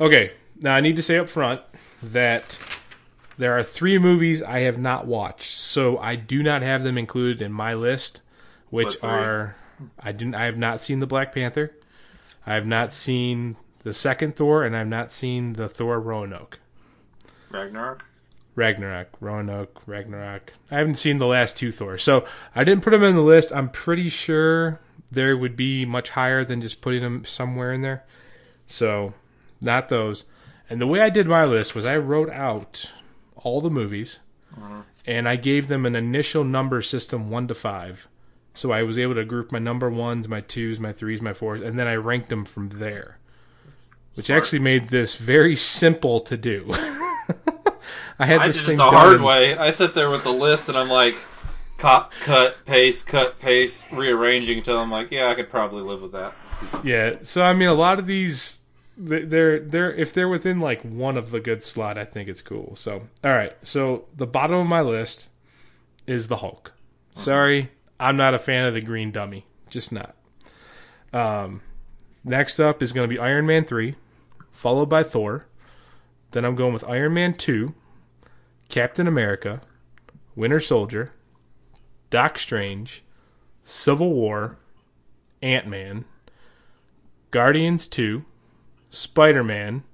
[0.00, 1.60] okay, now I need to say up front
[2.02, 2.58] that
[3.38, 7.42] there are three movies I have not watched, so I do not have them included
[7.42, 8.22] in my list,
[8.70, 9.56] which are
[9.98, 11.74] I didn't I have not seen the Black Panther,
[12.46, 16.58] I have not seen the second Thor, and I've not seen the Thor Roanoke.
[17.50, 18.06] Ragnarok.
[18.54, 20.52] Ragnarok, Roanoke, Ragnarok.
[20.70, 23.52] I haven't seen the last two Thor, so I didn't put them in the list.
[23.52, 28.04] I'm pretty sure there would be much higher than just putting them somewhere in there.
[28.66, 29.14] So,
[29.60, 30.24] not those.
[30.68, 32.90] And the way I did my list was I wrote out
[33.36, 34.20] all the movies,
[34.54, 34.80] mm-hmm.
[35.06, 38.08] and I gave them an initial number system one to five.
[38.54, 41.62] So I was able to group my number ones, my twos, my threes, my fours,
[41.62, 43.18] and then I ranked them from there.
[44.14, 44.42] Which Smart.
[44.42, 46.66] actually made this very simple to do.
[48.18, 49.56] I had I this thing the done hard way.
[49.56, 51.16] I sit there with the list and I'm like,
[51.78, 56.12] cut, cut, paste, cut, paste, rearranging until I'm like, yeah, I could probably live with
[56.12, 56.34] that.
[56.84, 57.16] Yeah.
[57.22, 58.60] So I mean, a lot of these,
[58.96, 62.42] they- they're they're if they're within like one of the good slot, I think it's
[62.42, 62.76] cool.
[62.76, 63.56] So all right.
[63.62, 65.28] So the bottom of my list
[66.06, 66.72] is the Hulk.
[67.12, 69.46] Sorry, I'm not a fan of the green dummy.
[69.70, 70.14] Just not.
[71.12, 71.62] Um,
[72.24, 73.96] next up is going to be Iron Man three,
[74.52, 75.46] followed by Thor.
[76.30, 77.74] Then I'm going with Iron Man two,
[78.68, 79.60] Captain America,
[80.36, 81.12] Winter Soldier,
[82.10, 83.02] Doc Strange,
[83.64, 84.56] Civil War,
[85.42, 86.04] Ant Man.
[87.32, 88.26] Guardians 2,
[88.90, 89.84] Spider Man,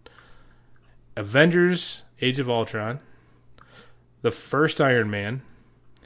[1.17, 2.99] Avengers Age of Ultron,
[4.23, 5.43] the first Iron Man,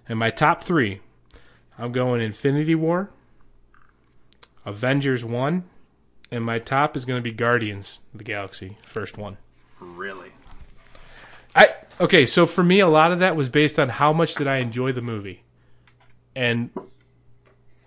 [0.06, 1.00] and my top three
[1.78, 3.08] I'm going Infinity War,
[4.66, 5.64] Avengers 1,
[6.32, 9.36] and my top is going to be Guardians of the Galaxy, first one.
[9.80, 10.30] Really?
[11.54, 14.46] I okay, so for me, a lot of that was based on how much did
[14.46, 15.42] I enjoy the movie,
[16.34, 16.70] and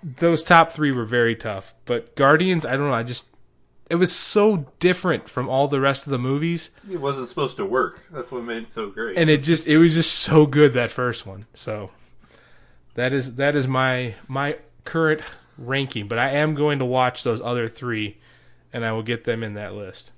[0.04, 1.74] those top three were very tough.
[1.86, 3.28] But Guardians, I don't know, I just
[3.90, 7.66] it was so different from all the rest of the movies, It wasn't supposed to
[7.66, 8.04] work.
[8.12, 9.18] That's what made it so great.
[9.18, 11.46] and it just it was just so good that first one.
[11.54, 11.90] So
[12.96, 15.22] that is that is my my current
[15.58, 16.08] ranking.
[16.08, 18.18] But I am going to watch those other three,
[18.76, 20.12] and I will get them in that list.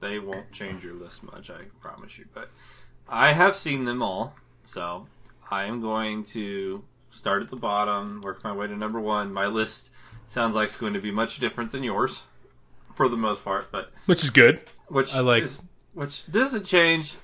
[0.00, 2.24] they won't change your list much, I promise you.
[2.34, 2.50] But
[3.08, 5.06] I have seen them all, so
[5.50, 9.32] I am going to start at the bottom, work my way to number one.
[9.32, 9.90] My list
[10.26, 12.22] sounds like it's going to be much different than yours,
[12.96, 14.60] for the most part, but Which is good.
[14.88, 15.60] which I like- is,
[15.94, 17.16] which doesn't change.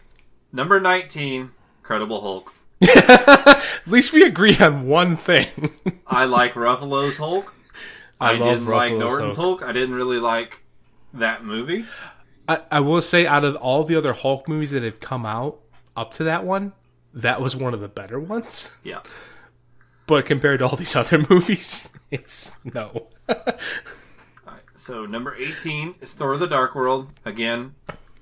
[0.53, 1.51] Number nineteen,
[1.83, 2.55] Credible Hulk.
[2.83, 5.71] At least we agree on one thing.
[6.07, 7.55] I like Ruffalo's Hulk.
[8.21, 9.61] I I, didn't like Norton's Hulk.
[9.61, 9.71] Hulk.
[9.71, 10.63] I didn't really like
[11.15, 11.87] that movie.
[12.49, 15.61] I, I will say, out of all the other Hulk movies that had come out
[15.97, 16.73] up to that one,
[17.15, 18.77] that was one of the better ones.
[18.85, 19.01] Yeah.
[20.07, 23.09] but compared to all these other movies, it's no.
[24.75, 27.13] So number eighteen is Thor: The Dark World.
[27.25, 27.75] Again,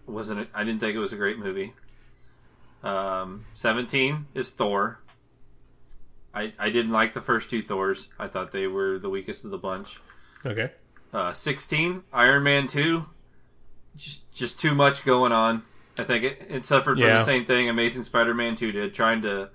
[0.06, 0.48] wasn't it?
[0.54, 1.72] I didn't think it was a great movie.
[2.82, 5.00] Um, Seventeen is Thor.
[6.34, 8.08] I I didn't like the first two Thors.
[8.18, 9.98] I thought they were the weakest of the bunch.
[10.46, 10.70] Okay.
[11.12, 13.06] Uh, Sixteen, Iron Man Two.
[13.96, 15.62] Just just too much going on.
[15.98, 19.50] I think it, it suffered from the same thing Amazing Spider-Man Two did, trying to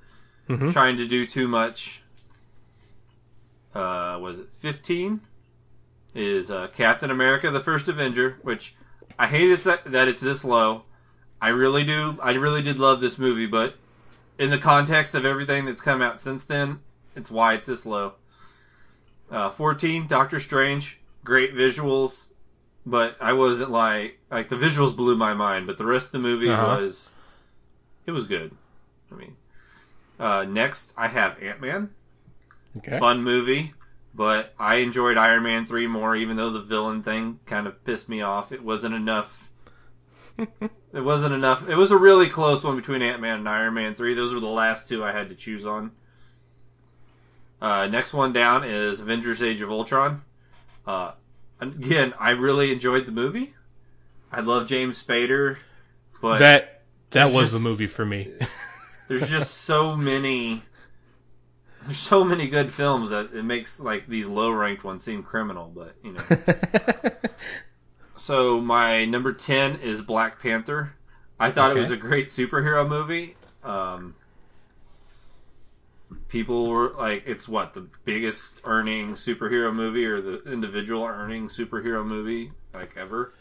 [0.50, 0.74] Mhm.
[0.74, 2.02] trying to do too much.
[3.74, 5.22] Uh, was it fifteen?
[6.14, 8.76] Is uh, Captain America: The First Avenger, which
[9.18, 10.84] I hate it that, that it's this low.
[11.42, 12.18] I really do.
[12.22, 13.76] I really did love this movie, but
[14.38, 16.80] in the context of everything that's come out since then,
[17.16, 18.14] it's why it's this low.
[19.32, 22.30] Uh, Fourteen, Doctor Strange, great visuals,
[22.86, 26.20] but I wasn't like like the visuals blew my mind, but the rest of the
[26.20, 26.78] movie Uh-huh.
[26.78, 27.10] was
[28.06, 28.56] it was good.
[29.12, 29.36] I mean,
[30.20, 31.90] uh, next I have Ant Man
[32.78, 32.98] Okay.
[33.00, 33.74] fun movie,
[34.14, 38.10] but I enjoyed Iron Man 3 more, even though the villain thing kind of pissed
[38.10, 38.52] me off.
[38.52, 39.43] It wasn't enough.
[40.38, 41.68] it wasn't enough.
[41.68, 44.14] It was a really close one between Ant Man and Iron Man 3.
[44.14, 45.92] Those were the last two I had to choose on.
[47.62, 50.22] Uh, next one down is Avengers Age of Ultron.
[50.86, 51.12] Uh,
[51.62, 53.54] again, I really enjoyed the movie.
[54.32, 55.58] I love James Spader,
[56.22, 58.32] but that that was just- the movie for me.
[59.08, 60.64] there's just so many
[61.84, 65.70] there's so many good films that it makes like these low ranked ones seem criminal
[65.76, 66.22] but you know
[68.24, 70.94] so my number 10 is black panther.
[71.38, 73.36] I thought it was a great superhero movie.
[73.66, 74.16] Um
[76.30, 82.06] people were like it's what the biggest earning superhero movie or the individual earning superhero
[82.06, 83.34] movie like ever?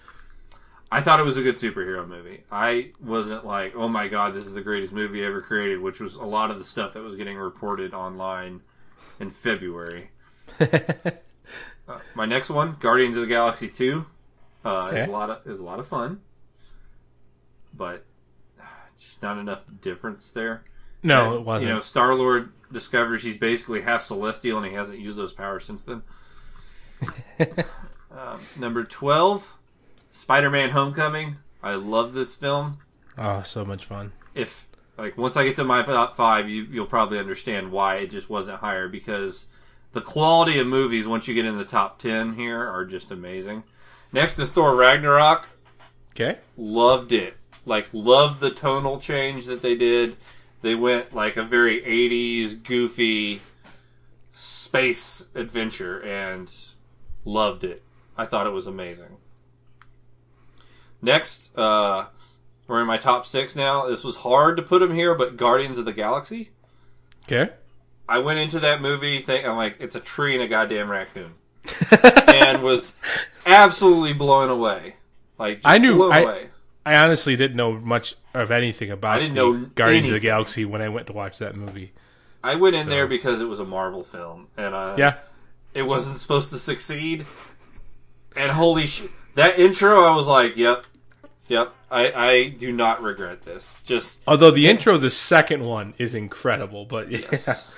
[0.91, 2.43] I thought it was a good superhero movie.
[2.51, 6.17] I wasn't like, oh my god, this is the greatest movie ever created, which was
[6.17, 8.63] a lot of the stuff that was getting reported online
[9.21, 10.11] in February.
[11.89, 14.07] Uh, my next one, Guardians of the Galaxy Two,
[14.65, 15.03] uh, Okay.
[15.03, 16.21] is a lot of is a lot of fun,
[17.75, 18.05] but
[18.61, 18.65] uh,
[18.99, 20.65] just not enough difference there.
[21.03, 21.69] no, And, it wasn't.
[21.69, 25.65] You know, Star Lord discovers he's basically half celestial, and he hasn't used those powers
[25.65, 26.03] since then.
[28.11, 29.53] um, number twelve,
[30.11, 31.37] Spider-Man: Homecoming.
[31.63, 32.73] I love this film.
[33.19, 34.13] oh, so much fun.
[34.35, 38.11] If like once I get to my top five, you you'll probably understand why it
[38.11, 39.47] just wasn't higher because
[39.93, 43.63] the quality of movies once you get in the top ten here are just amazing.
[44.13, 45.49] Next is Thor Ragnarok
[46.15, 46.39] Okay.
[46.57, 47.35] loved it.
[47.65, 50.17] Like loved the tonal change that they did.
[50.61, 53.41] They went like a very 80s goofy
[54.31, 56.53] space adventure and
[57.25, 57.83] loved it.
[58.17, 59.17] I thought it was amazing.
[61.01, 62.07] Next, uh
[62.69, 63.87] we're in my top 6 now.
[63.87, 66.51] This was hard to put them here, but Guardians of the Galaxy.
[67.25, 67.53] Okay.
[68.09, 71.35] I went into that movie think I'm like it's a tree and a goddamn raccoon.
[72.29, 72.95] and was
[73.47, 74.97] absolutely blown away.
[75.39, 76.49] Like just I knew- blown I- away.
[76.85, 80.21] I honestly didn't know much of anything about I didn't know Guardians of the.
[80.21, 81.93] Galaxy when I went to watch that movie.
[82.43, 85.15] I went in So- there because it was a Marvel film, and uh, Yeah.
[85.75, 87.25] it wasn't supposed to succeed.
[88.35, 90.03] And holy shit, that intro!
[90.03, 90.87] I was like, "Yep,
[91.49, 93.81] yep." I I do not regret this.
[93.85, 97.19] Just Although the intro, the second one, is incredible, but yeah.
[97.31, 97.69] Yes.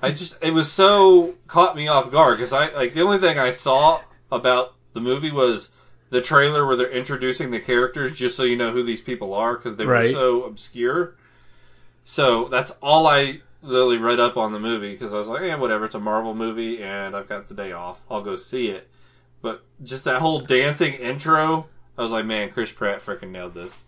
[0.00, 3.38] I just it was so caught me off guard because I like the only thing
[3.38, 5.70] I saw about the movie was
[6.10, 9.56] the trailer where they're introducing the characters just so you know who these people are
[9.56, 11.14] because they were so obscure.
[12.04, 15.56] So that's all I really read up on the movie because I was like, yeah,
[15.56, 18.88] whatever, it's a Marvel movie and I've got the day off, I'll go see it.
[19.42, 21.66] But just that whole dancing intro,
[21.98, 23.84] I was like, man, Chris Pratt freaking nailed this.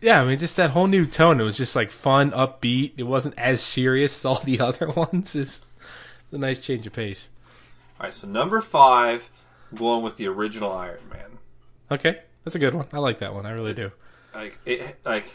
[0.00, 1.40] Yeah, I mean, just that whole new tone.
[1.40, 2.92] It was just like fun, upbeat.
[2.96, 5.34] It wasn't as serious as all the other ones.
[5.34, 5.60] It's
[6.32, 7.28] a nice change of pace.
[7.98, 9.30] All right, so number five,
[9.76, 11.38] going with the original Iron Man.
[11.90, 12.86] Okay, that's a good one.
[12.92, 13.46] I like that one.
[13.46, 13.92] I really do.
[14.34, 15.26] like it like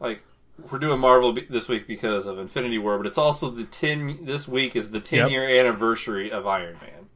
[0.00, 0.22] like
[0.70, 4.18] we're doing Marvel be- this week because of Infinity War, but it's also the ten.
[4.24, 5.30] This week is the ten Yep.
[5.30, 7.08] year anniversary of Iron Man,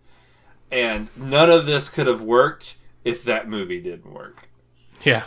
[0.70, 4.48] and none of this could have worked if that movie didn't work.
[5.04, 5.24] Yeah.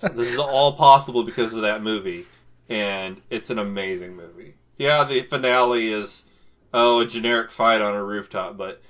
[0.00, 2.24] This is all possible because of that movie,
[2.68, 4.54] and it's an amazing movie.
[4.76, 6.24] Yeah, the finale is
[6.74, 8.82] oh a generic fight on a rooftop, but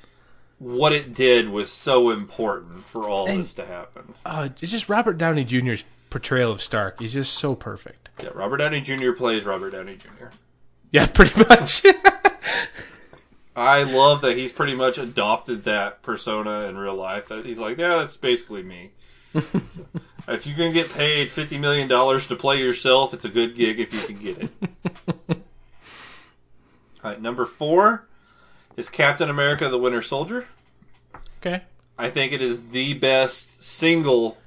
[0.62, 4.14] what it did was so important for all And- this to happen.
[4.24, 7.00] uh, it's just Robert Downey Jr.'s portrayal of Stark.
[7.00, 8.10] He's just so perfect.
[8.22, 9.12] Yeah, Robert Downey Jr.
[9.12, 10.26] plays Robert Downey Jr.
[10.92, 11.82] Yeah, pretty much.
[13.56, 17.28] I love that he's pretty much adopted that persona in real life.
[17.28, 18.92] That he's like, yeah, that's basically me.
[19.32, 19.42] So,
[20.28, 23.80] if you can get paid fifty million dollars to play yourself, it's a good gig
[23.80, 24.50] if you can get it.
[27.04, 28.06] All right, number four
[28.76, 30.46] is Captain America: The Winter Soldier.
[31.40, 31.62] Okay.
[31.98, 34.38] I think it is the best single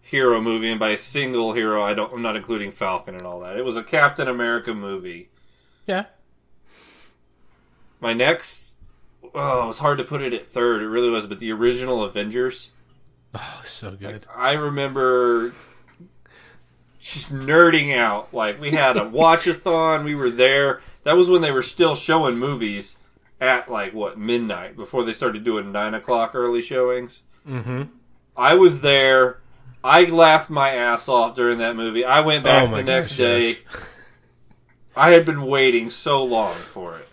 [0.00, 2.12] hero movie, and by single hero, I don't.
[2.12, 3.56] I'm not including Falcon and all that.
[3.56, 5.30] It was a Captain America movie.
[5.86, 6.04] Yeah.
[8.00, 8.74] My next,
[9.34, 10.82] oh, it was hard to put it at third.
[10.82, 12.70] It really was, but the original Avengers.
[13.34, 14.26] Oh, so good.
[14.34, 15.52] I remember
[17.00, 18.32] just nerding out.
[18.32, 20.04] Like we had a watch-a-thon.
[20.04, 20.80] We were there.
[21.04, 22.96] That was when they were still showing movies
[23.40, 27.22] at like what midnight before they started doing nine o'clock early showings.
[27.48, 27.82] Mm-hmm.
[28.36, 29.40] I was there.
[29.82, 32.04] I laughed my ass off during that movie.
[32.04, 33.54] I went back Oh the next day.
[34.96, 37.08] I had been waiting so long for it.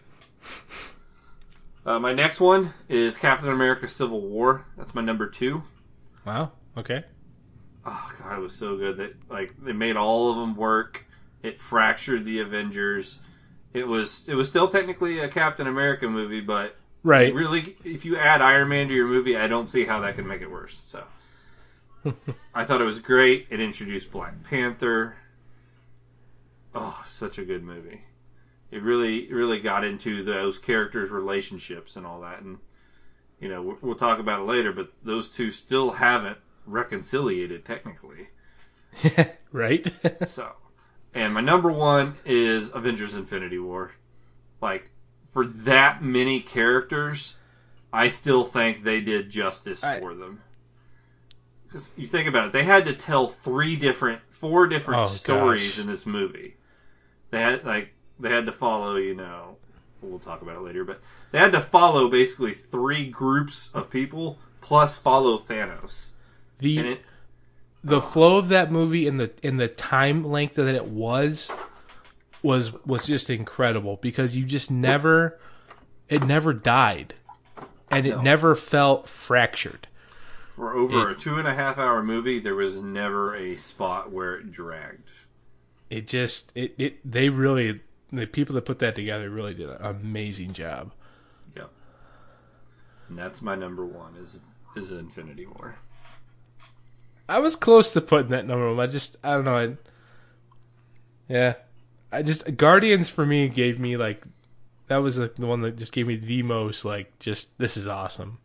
[1.86, 4.65] Uh, my next one is Captain America: Civil War.
[4.78, 5.63] That's my number two.
[6.26, 6.51] Wow.
[6.78, 7.03] Okay.
[7.86, 11.05] Oh god, it was so good that like they made all of them work.
[11.41, 13.19] It fractured the Avengers.
[13.74, 17.34] It was it was still technically a Captain America movie, but Right.
[17.34, 20.28] really, if you add Iron Man to your movie, I don't see how that can
[20.28, 20.82] make it worse.
[20.86, 21.03] So,
[22.53, 23.47] I thought it was great.
[23.49, 25.15] It introduced Black Panther.
[26.76, 28.01] Oh, such a good movie.
[28.72, 32.41] It really, really got into those characters' relationships and all that.
[32.41, 32.59] And
[33.39, 34.72] you know, we'll- we'll talk about it later.
[34.72, 38.30] But those two still haven't reconciliated technically.
[39.51, 39.91] right.
[40.28, 40.51] So,
[41.14, 43.91] and my number one is Avengers: Infinity War.
[44.62, 44.89] Like
[45.34, 47.36] for that many characters,
[47.91, 50.41] I still think they did justice I- for them.
[51.68, 55.76] Because you think about it, they had to tell three different, four different Oh, stories
[55.76, 55.80] gosh.
[55.80, 56.57] in this movie.
[57.30, 59.55] They had like they had to follow, you know,
[60.01, 60.99] we'll talk about it later, but
[61.32, 66.09] they had to follow basically three groups of people plus follow Thanos.
[66.59, 67.01] the And it
[67.84, 71.51] the flow of that movie and the in the time length that it was
[72.43, 75.39] was was just incredible because you just never
[76.09, 77.13] it never died
[77.89, 79.88] and it never felt fractured.
[80.55, 84.36] For over a two and a half hour movie, there was never a spot where
[84.36, 85.09] it dragged.
[85.89, 89.77] It just it, it they really the people that put that together really did an
[89.82, 90.91] amazing job.
[91.55, 91.71] Yep.
[93.09, 94.38] And that's my number one is
[94.75, 95.75] is Infinity War.
[97.32, 98.79] I was close to putting that number one.
[98.79, 99.55] I just I don't know.
[99.57, 99.77] I,
[101.29, 101.53] yeah,
[102.11, 104.23] I just Guardians for me gave me like
[104.88, 107.88] that was like the one that just gave me the most like just this is
[107.88, 108.39] awesome.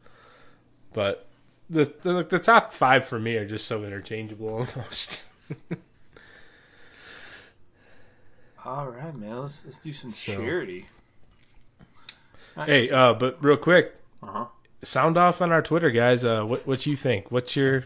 [0.92, 1.26] But
[1.68, 5.24] the the, the top five for me are just so interchangeable almost.
[8.64, 9.40] All right, man.
[9.42, 10.86] Let's let's do some So- charity.
[12.64, 14.44] hey, uh, but real quick, uh huh.
[14.82, 16.24] sound off on our Twitter, guys.
[16.24, 17.30] Uh, what what you think?
[17.30, 17.84] What's your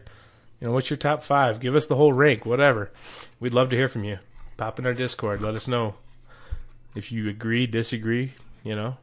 [0.61, 1.61] you know what's your top five?
[1.61, 2.91] Give us the whole rank, whatever.
[3.39, 4.19] We'd love to hear from you.
[4.57, 5.41] Pop in our Discord.
[5.41, 5.95] Let us know
[6.95, 8.33] if you agree, disagree.
[8.63, 8.97] You know,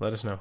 [0.00, 0.40] let us know.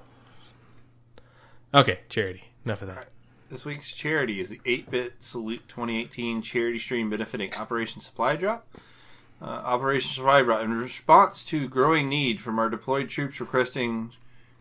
[1.74, 2.46] Okay, charity.
[2.66, 3.10] Enough of that.
[3.50, 8.68] This week's charity is the 8-Bit Salute 2018 charity stream benefiting Operation Supply Drop.
[9.42, 14.12] Uh, Operation Supply Drop, in response to growing need from our deployed troops requesting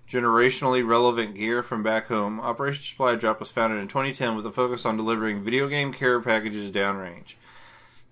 [0.08, 4.52] generationally relevant gear from back home, Operation Supply Drop was founded in 2010 with a
[4.52, 7.34] focus on delivering video game care packages downrange.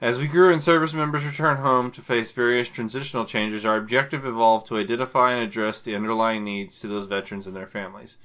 [0.01, 4.27] As we grew and service members returned home to face various transitional changes, our objective
[4.27, 8.17] evolved to identify and address the underlying needs to those veterans and their families.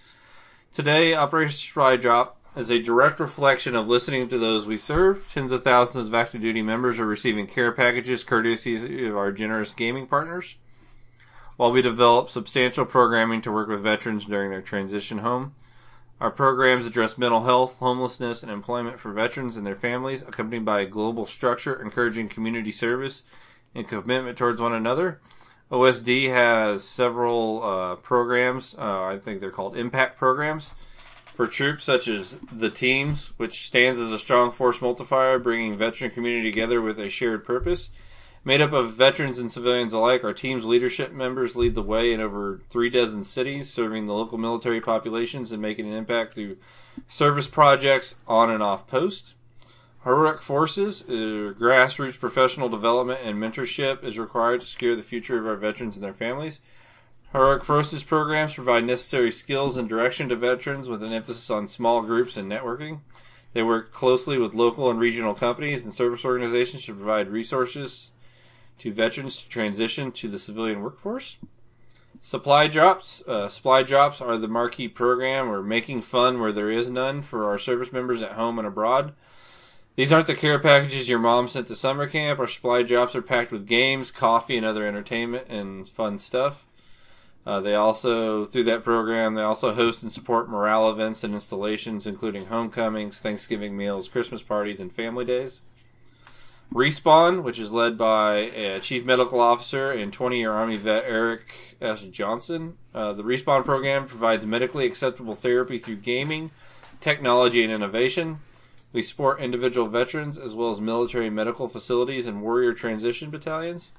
[0.74, 5.32] Today, Operation Supply Drop is a direct reflection of listening to those we serve.
[5.32, 9.74] Tens of thousands of active duty members are receiving care packages courtesy of our generous
[9.74, 10.56] gaming partners,
[11.60, 15.54] while we develop substantial programming to work with veterans during their transition home.
[16.22, 20.80] Our programs address mental health, homelessness, and employment for veterans and their families, accompanied by
[20.80, 23.26] a global structure encouraging community service
[23.76, 25.20] and commitment towards one another.
[25.70, 28.74] OSD has several uh, programs.
[28.80, 30.76] Uh, I think they're called impact programs
[31.36, 36.12] for troops such as the teams, which stands as a strong force multiplier, bringing veteran
[36.12, 37.90] community together with a shared purpose.
[38.46, 42.22] Made up of veterans and civilians alike, our team's leadership members lead the way in
[42.22, 46.58] over three dozen cities, serving the local military populations and making an impact through
[47.08, 49.34] service projects on and off post.
[50.06, 55.46] Heroic Forces, uh, grassroots professional development and mentorship is required to secure the future of
[55.46, 56.62] our veterans and their families.
[57.34, 62.02] Heroic Forces programs provide necessary skills and direction to veterans with an emphasis on small
[62.02, 63.02] groups and networking.
[63.52, 68.12] They work closely with local and regional companies and service organizations to provide resources
[68.80, 71.38] to veterans to transition to the civilian workforce.
[72.22, 73.24] Supply drops.
[73.28, 77.46] Uh, supply drops are the marquee program or making fun where there is none for
[77.50, 79.14] our service members at home and abroad.
[79.96, 82.40] These aren't the care packages your mom sent to summer camp.
[82.40, 86.66] Our supply drops are packed with games, coffee, and other entertainment and fun stuff.
[87.46, 92.06] Uh, they also, through that program, they also host and support morale events and installations,
[92.06, 95.62] including homecomings, Thanksgiving meals, Christmas parties, and family days.
[96.74, 101.78] Respawn, which is led by a Chief Medical Officer and 20 year Army vet Eric
[101.82, 102.04] S.
[102.04, 102.78] Johnson.
[102.94, 106.52] Uh, the Respawn program provides medically acceptable therapy through gaming,
[107.02, 108.40] technology, and innovation.
[108.94, 113.92] We support individual veterans as well as military medical facilities and warrior transition battalions.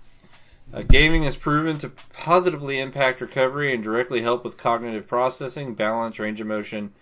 [0.72, 6.20] Uh, gaming is proven to positively impact recovery and directly help with cognitive processing, balance,
[6.20, 6.92] range of motion,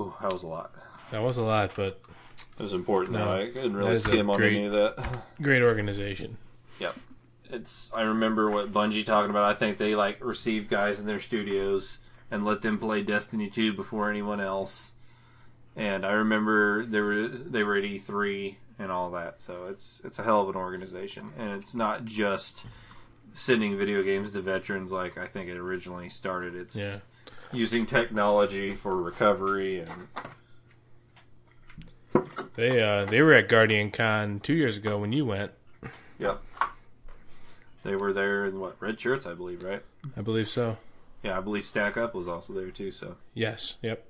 [0.00, 0.72] Ooh, that was a lot.
[1.10, 2.00] That was a lot, but
[2.58, 3.42] It was important, No, though.
[3.42, 5.22] I couldn't really skim on great- any of that.
[5.42, 6.38] great organization.
[6.78, 6.96] Yep.
[7.50, 7.92] It's.
[7.94, 9.44] I remember what Bungie talking about.
[9.44, 11.98] I think they like received guys in their studios
[12.30, 14.92] and let them play Destiny 2 before anyone else.
[15.76, 19.40] And I remember there was they were at E3 and all that.
[19.40, 22.66] So it's it's a hell of an organization, and it's not just
[23.34, 26.54] sending video games to veterans like I think it originally started.
[26.54, 26.98] It's Yeah.
[27.52, 30.08] using technology for recovery and
[32.56, 35.52] They uh they were at Guardian Con two years ago when you went.
[36.18, 36.42] yep.
[37.82, 39.82] They were there in what red shirts, I believe, right?
[40.16, 40.76] I believe so.
[41.22, 42.90] Yeah, I believe Stack Up was also there too.
[42.92, 43.16] So.
[43.34, 43.74] Yes.
[43.82, 44.04] Yep.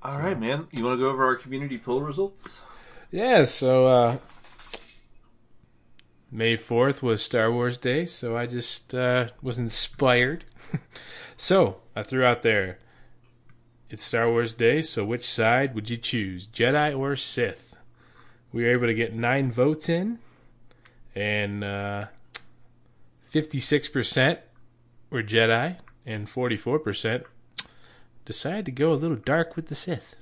[0.00, 0.68] All right, man.
[0.70, 2.62] You want to go over our community poll results?
[3.10, 4.18] Yeah, so uh
[6.30, 10.44] May 4th was Star Wars Day, so I just uh was inspired.
[11.36, 12.78] so, I threw out there
[13.90, 17.74] it's Star Wars Day, so which side would you choose, Jedi or Sith?
[18.52, 20.20] We were able to get 9 votes in
[21.14, 22.06] and uh
[23.32, 24.38] 56%
[25.10, 27.24] were Jedi and 44%
[28.28, 30.14] decided to go a little dark with the Sith.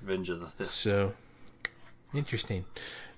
[0.00, 0.68] Revenge of the Sith.
[0.68, 1.12] So
[2.14, 2.66] interesting.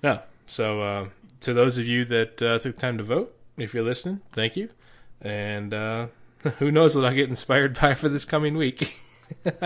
[0.01, 1.09] No, so uh,
[1.41, 4.69] to those of you that uh, took time to vote, if you're listening, thank you.
[5.21, 6.07] And uh,
[6.57, 8.97] who knows what I'll get inspired by for this coming week.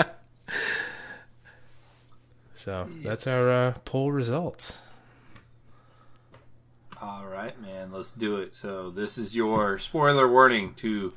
[2.53, 4.79] so that's our uh, poll results.
[7.01, 7.93] All right, man.
[7.93, 8.55] Let's do it.
[8.55, 11.13] So this is your spoiler warning to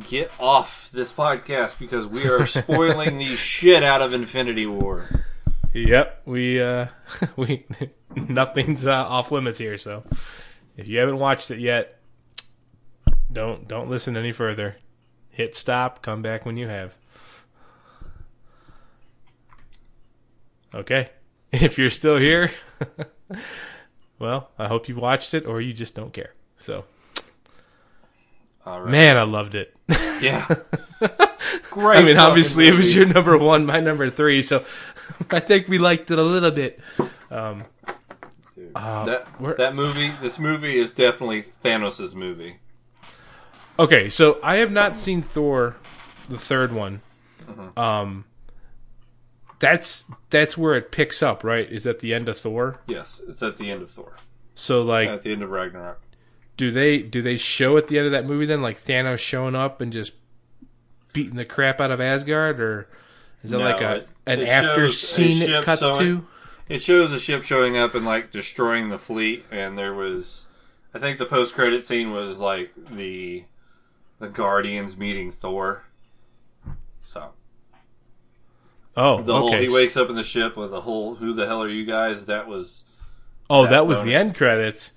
[0.00, 5.06] get off this podcast because we are spoiling the shit out of Infinity War.
[5.72, 6.86] Yep, we uh,
[7.36, 7.66] we
[8.16, 9.78] nothing's uh, off limits here.
[9.78, 10.04] So
[10.76, 12.00] if you haven't watched it yet,
[13.32, 14.76] don't don't listen any further.
[15.30, 16.02] Hit stop.
[16.02, 16.94] Come back when you have.
[20.74, 21.10] Okay,
[21.52, 22.50] if you're still here,
[24.18, 26.34] well, I hope you watched it or you just don't care.
[26.58, 26.84] So,
[28.66, 28.90] right.
[28.90, 29.74] man, I loved it.
[30.20, 30.46] Yeah.
[31.70, 31.98] Great.
[31.98, 34.42] I mean, obviously, it was your number one, my number three.
[34.42, 34.64] So,
[35.30, 36.80] I think we liked it a little bit.
[37.30, 37.64] Um,
[38.74, 40.12] uh, that that movie.
[40.20, 42.58] This movie is definitely Thanos' movie.
[43.78, 45.76] Okay, so I have not seen Thor,
[46.28, 47.02] the third one.
[47.46, 47.78] Mm-hmm.
[47.78, 48.24] Um,
[49.58, 51.70] that's that's where it picks up, right?
[51.70, 52.80] Is at the end of Thor.
[52.86, 54.16] Yes, it's at the end of Thor.
[54.54, 56.00] So like, At the end of Ragnarok.
[56.56, 59.54] Do they do they show at the end of that movie then like Thanos showing
[59.54, 60.12] up and just
[61.12, 62.88] beating the crap out of Asgard, or
[63.42, 66.26] is it No, like a an it after scene it cuts sewing- to?
[66.68, 70.48] It shows a ship showing up and like destroying the fleet, and there was,
[70.92, 73.44] I think the post credit scene was like the,
[74.18, 75.84] the Guardians meeting Thor.
[77.04, 77.30] So
[78.96, 79.62] Oh, the whole okay.
[79.66, 82.24] he wakes up in the ship with a whole "Who the hell are you guys?"
[82.26, 82.84] That was
[83.48, 84.92] oh, that that was the end credits.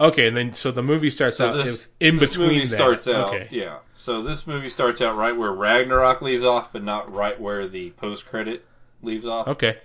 [0.00, 2.48] Okay, and then so the movie starts so out this with- in this between.
[2.48, 2.76] movie that.
[2.76, 3.48] starts out Okay.
[3.50, 3.78] yeah.
[3.94, 7.90] So this movie starts out right where Ragnarok leaves off, but not right where the
[7.90, 8.64] post credit
[9.02, 9.48] leaves off.
[9.48, 9.78] Okay.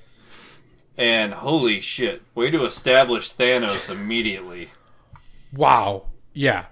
[0.98, 4.70] And holy shit, way to establish Thanos immediately.
[5.52, 6.06] Wow.
[6.34, 6.66] Yeah.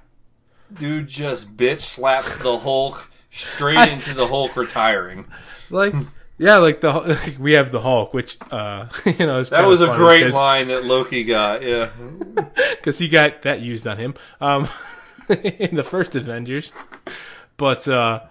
[0.71, 5.25] Dude just bitch slaps the Hulk straight I- into the Hulk retiring.
[5.71, 5.93] Like
[6.41, 9.79] Yeah, like the like we have the Hulk, which uh, you know is That was
[9.79, 11.61] a great line that Loki got.
[11.61, 11.89] Yeah.
[12.71, 14.67] because he got that used on him um,
[15.29, 16.73] in the first Avengers.
[17.57, 18.21] But uh,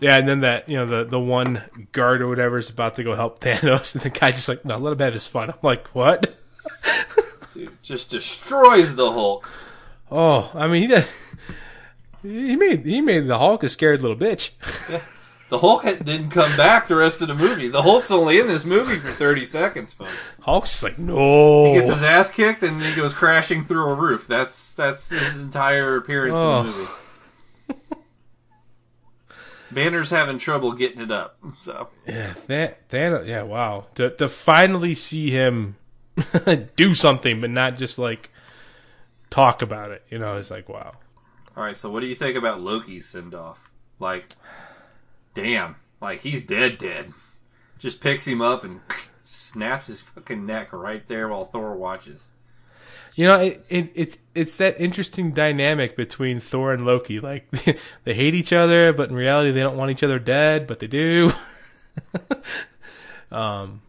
[0.00, 3.04] yeah, and then that you know the the one guard or whatever is about to
[3.04, 5.50] go help Thanos, and the guy just like no, let him have his fun.
[5.50, 6.34] I'm like, what?
[7.54, 9.48] Dude, just destroys the Hulk.
[10.10, 11.06] Oh, I mean he did,
[12.22, 14.50] he made he made the Hulk a scared little bitch.
[15.52, 17.68] The Hulk didn't come back the rest of the movie.
[17.68, 20.34] The Hulk's only in this movie for 30 seconds, folks.
[20.40, 21.74] Hulk's just like no.
[21.74, 24.26] He gets his ass kicked and he goes crashing through a roof.
[24.26, 26.60] That's that's his entire appearance Oh.
[26.60, 26.88] in the movie.
[29.70, 31.36] Banner's having trouble getting it up.
[31.60, 33.26] So Yeah, that Thanos.
[33.26, 33.86] Yeah, wow.
[33.96, 35.76] To to finally see him
[36.76, 38.30] do something, but not just like
[39.28, 40.02] talk about it.
[40.08, 40.94] You know, it's like wow.
[41.56, 43.70] all right, so what do you think about Loki's send off?
[43.98, 44.24] Like,
[45.34, 47.12] damn, like he's dead, dead.
[47.78, 48.80] Just picks him up and
[49.24, 52.30] snaps his fucking neck right there while Thor watches.
[53.14, 57.20] You know, it, it it's it's that interesting dynamic between Thor and Loki.
[57.20, 57.50] Like
[58.04, 60.86] they hate each other, but in reality, they don't want each other dead, but they
[60.86, 61.32] do.
[63.30, 63.82] um,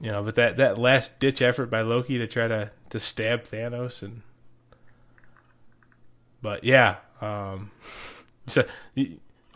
[0.00, 3.42] you know, but that that last ditch effort by Loki to try to to stab
[3.42, 4.22] Thanos and,
[6.40, 7.72] but yeah, um,
[8.46, 8.64] so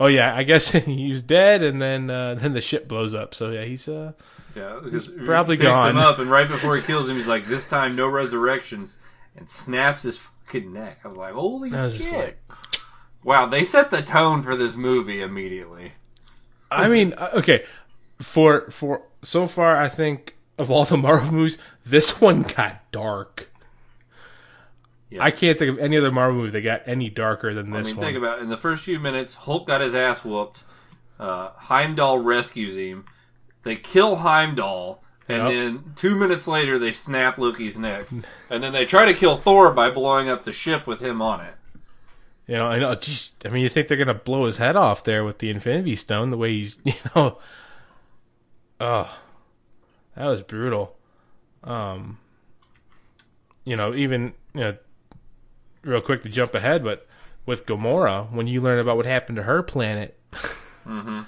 [0.03, 3.33] oh yeah, I guess he's dead, and then uh, then the ship blows up.
[3.33, 4.11] So yeah, he's uh
[4.55, 5.91] Yeah, because probably picks gone.
[5.91, 8.97] him up, and right before he kills him, he's like, "This time, no resurrections,"
[9.35, 10.99] and snaps his fucking neck.
[11.03, 12.37] I was like, "Holy was shit!"
[13.23, 15.93] wow, they set the tone for this movie immediately.
[16.69, 17.63] I mean, uh, okay,
[18.19, 23.49] for for so far, I think of all the Marvel movies, this one got dark.
[25.13, 25.23] Yeah.
[25.23, 27.87] I can't think of any other Marvel movie that got any darker than I this
[27.89, 28.05] mean, one.
[28.05, 28.43] think about it.
[28.43, 30.63] in the first few minutes, Hulk got his ass whooped.
[31.19, 33.05] Uh, Heimdall rescues him.
[33.63, 35.49] They kill Heimdall, and Yep.
[35.51, 38.07] then two minutes later, they snap Loki's neck,
[38.49, 41.41] and then they try to kill Thor by blowing up the ship with him on
[41.41, 41.53] it.
[42.47, 42.93] you know, I know.
[42.95, 45.95] Geez, I mean, you think they're gonna blow his head off there with the Infinity
[45.95, 46.29] Stone?
[46.29, 47.37] The way he's, you know,
[48.81, 49.17] oh,
[50.15, 50.97] that was brutal.
[51.63, 52.17] Um,
[53.63, 54.77] you know, even you know,
[55.83, 57.07] real quick to jump ahead, but
[57.45, 60.17] with Gamora, when you learn about what happened to her planet,
[60.85, 61.25] and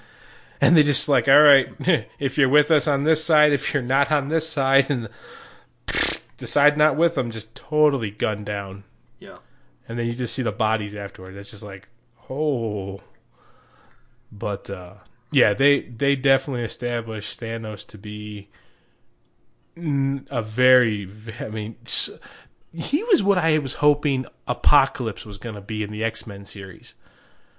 [0.76, 1.68] they just like, all right,
[2.18, 5.08] if you're with us on this side, if you're not on this side, and
[6.38, 8.84] decide not with them, just totally gunned down
[9.18, 9.38] Yeah.
[9.88, 11.36] and then you just see the bodies afterwards.
[11.36, 11.88] It's just like,
[12.30, 13.00] oh.
[14.32, 14.94] But uh,
[15.30, 18.48] yeah, they they definitely established Thanos to be
[19.76, 21.76] a very, I mean,
[22.76, 26.44] he was what I was hoping Apocalypse was going to be in the X Men
[26.44, 26.94] series,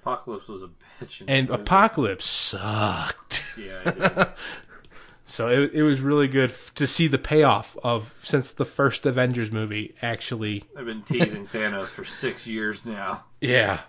[0.01, 0.69] Apocalypse was a
[1.03, 1.23] bitch.
[1.27, 1.61] and movie.
[1.61, 3.43] Apocalypse sucked.
[3.57, 4.29] Yeah, it.
[5.29, 9.05] So it it was really good f- to see the payoff of since the first
[9.05, 13.25] Avengers movie actually I've been teasing Thanos for six years now.
[13.41, 13.81] Yeah.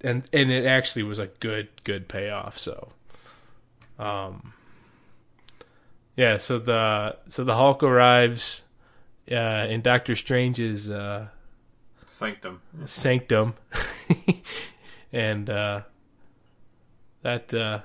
[0.00, 2.92] And and it actually was a good good payoff, so
[3.98, 4.52] um
[6.16, 8.62] Yeah, so the so the Hulk arrives
[9.30, 11.28] uh in Doctor Strange's uh
[12.06, 12.60] Sanctum.
[12.84, 13.54] sanctum
[15.12, 15.82] and uh
[17.22, 17.80] that uh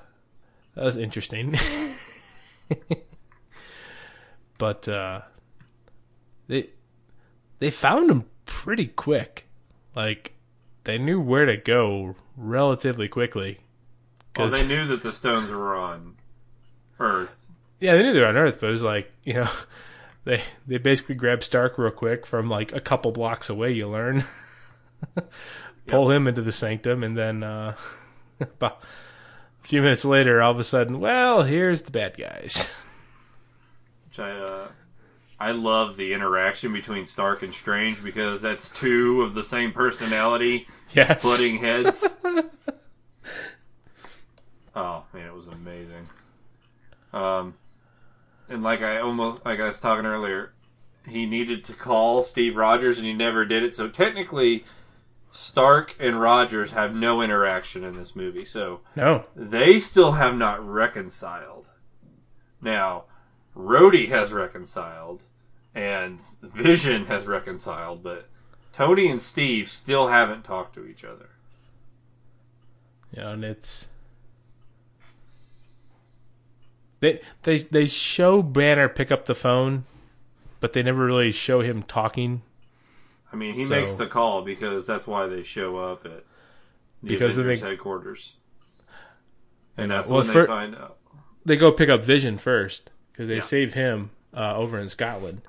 [0.74, 1.56] that was interesting.
[4.58, 5.20] but uh
[6.48, 6.70] they
[7.58, 9.46] they found him pretty quick.
[9.94, 10.32] Like
[10.84, 13.60] they knew where to go relatively quickly.
[14.36, 16.16] Well, 'Cause- they knew that the stones were on
[16.98, 17.48] Earth.
[17.80, 19.50] yeah, they knew they were on Earth, but it was like, you know,
[20.26, 23.72] they they basically grab Stark real quick from like a couple blocks away.
[23.72, 24.24] You learn,
[25.86, 27.76] pull him into the sanctum, and then uh,
[28.60, 28.72] a
[29.62, 32.68] few minutes later, all of a sudden, well, here's the bad guys.
[34.08, 34.68] Which I, uh,
[35.38, 40.66] I love the interaction between Stark and Strange because that's two of the same personality
[40.92, 42.04] Yes, butting heads.
[44.74, 46.08] oh man, it was amazing.
[47.12, 47.54] Um,
[48.48, 50.52] and like I almost like I was talking earlier,
[51.06, 53.74] he needed to call Steve Rogers and he never did it.
[53.74, 54.64] So technically,
[55.30, 58.44] Stark and Rogers have no interaction in this movie.
[58.44, 61.70] So no, they still have not reconciled.
[62.60, 63.04] Now,
[63.56, 65.24] Rhodey has reconciled,
[65.74, 68.28] and Vision has reconciled, but
[68.72, 71.30] Tony and Steve still haven't talked to each other.
[73.12, 73.86] Yeah, and it's
[77.00, 79.84] they they they show Banner pick up the phone,
[80.60, 82.42] but they never really show him talking.
[83.32, 86.24] I mean, he So- makes the call because that's why they show up at
[87.02, 88.36] the Because Avengers think- headquarters,
[89.76, 90.96] and that's well, when for- they find out.
[91.44, 93.40] they go pick up Vision first because they Yeah.
[93.40, 95.42] save him uh, over in Scotland.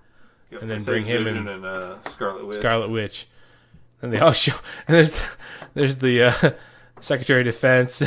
[0.52, 2.60] Yep, And then bring him Vision in- and uh, Scarlet Witch.
[2.60, 3.28] Scarlet Witch,
[4.02, 4.54] and they all show.
[4.88, 5.24] And there's the,
[5.74, 6.52] there's the uh,
[7.02, 8.02] Secretary of Defense.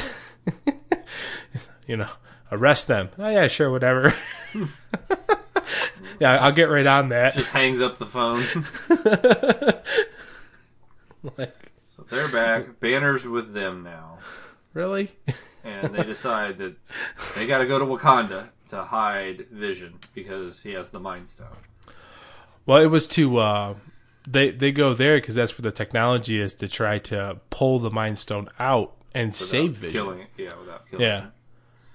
[1.86, 2.09] you know,
[2.53, 3.11] arrest them.
[3.18, 4.14] Oh yeah, sure, whatever.
[6.20, 7.34] yeah, I'll get right on that.
[7.34, 8.42] Just hangs up the phone.
[11.36, 11.55] like,
[11.96, 12.80] so they're back.
[12.80, 14.18] Banner's with them now.
[14.74, 15.11] really?
[15.64, 16.74] and they decide that
[17.36, 21.48] they got to go to Wakanda to hide Vision because he has the Mind Stone.
[22.66, 23.74] Well, it was to uh,
[24.26, 27.90] they they go there because that's where the technology is to try to pull the
[27.90, 29.92] Mind Stone out and without save Vision.
[30.03, 31.32] Killing it, yeah, without killing Yeah, him.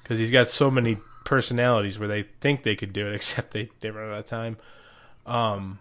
[0.06, 3.70] Because he's got so many personalities where they think they could do it, except they
[3.80, 4.58] they run out of time.
[5.26, 5.80] Um,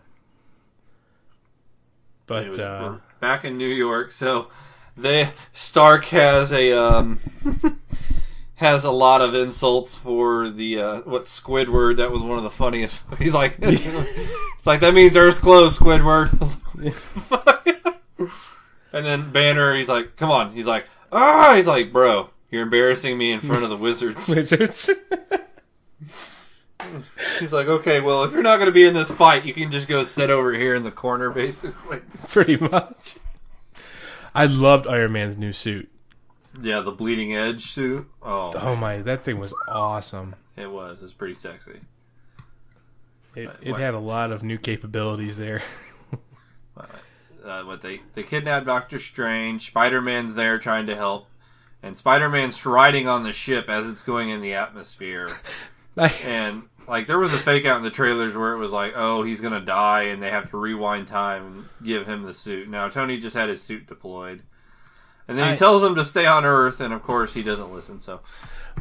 [2.27, 4.49] but Anyways, uh, we're back in New York, so
[4.97, 7.20] they Stark has a um
[8.57, 11.99] has a lot of insults for the uh what Squidward.
[11.99, 13.03] That was one of the funniest.
[13.18, 16.41] He's like, it's like that means Earth's closed, Squidward.
[16.41, 16.57] Was
[18.91, 20.53] and then Banner, he's like, come on.
[20.53, 21.53] He's like, ah.
[21.57, 24.27] He's like, bro, you're embarrassing me in front of the wizards.
[24.29, 24.89] wizards.
[27.41, 29.71] He's like, okay, well, if you're not going to be in this fight, you can
[29.71, 31.99] just go sit over here in the corner, basically.
[32.29, 33.17] pretty much.
[34.35, 35.91] I loved Iron Man's new suit.
[36.61, 38.09] Yeah, the bleeding edge suit.
[38.23, 40.37] Oh, Oh my, that thing was awesome.
[40.57, 41.03] it was.
[41.03, 41.81] It's pretty sexy.
[43.35, 45.63] It, What- it what- had a lot of new capabilities there.
[47.45, 49.67] Uh, what they they kidnap Doctor Strange.
[49.67, 51.27] Spider Man's there trying to help,
[51.85, 55.28] and Spider Man's riding on the ship as it's going in the atmosphere.
[55.97, 59.22] and like there was a fake out in the trailers where it was like, oh,
[59.22, 62.68] he's gonna die, and they have to rewind time and give him the suit.
[62.68, 64.43] Now Tony just had his suit deployed,
[65.28, 67.72] and then he I- tells him to stay on Earth, and of course he doesn't
[67.72, 68.01] listen.
[68.01, 68.20] So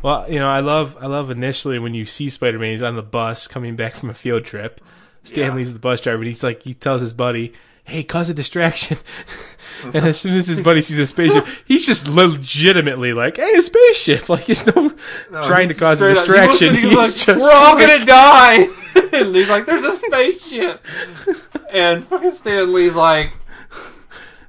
[0.01, 2.95] Well, you know, I love I love initially when you see Spider Man, he's on
[2.95, 4.81] the bus coming back from a field trip.
[5.25, 7.53] Stanley's the bus driver, and he's like, he tells his buddy,
[7.83, 8.97] "Hey, cause a distraction."
[9.83, 13.61] and as soon as his buddy sees a spaceship, he's just legitimately like, "Hey, a
[13.61, 14.89] spaceship!" Like he's no,
[15.43, 16.73] trying to cause a up- distraction.
[16.75, 18.67] He's, He's like, just we're all like- gonna die.
[19.13, 20.85] and he's like, "There's a spaceship,"
[21.71, 23.31] and fucking Stanley's like.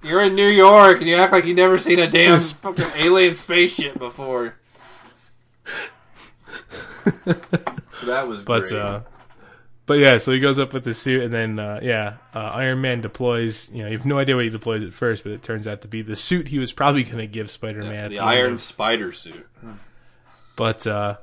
[0.03, 3.37] You're in New York and you act like you've never seen a damn fucking alien
[3.37, 4.55] spaceship before.
[8.05, 8.81] that was But great.
[8.83, 9.01] uh
[9.87, 12.81] but yeah, so he goes up with the suit, and then uh, yeah, uh, Iron
[12.81, 13.71] Man deploys.
[13.71, 15.83] You know, you have no idea what he deploys at first, but it turns out
[15.83, 18.11] to be the suit he was probably going to give Spider Man.
[18.11, 19.47] the Iron Spider suit.
[20.57, 21.17] But uh,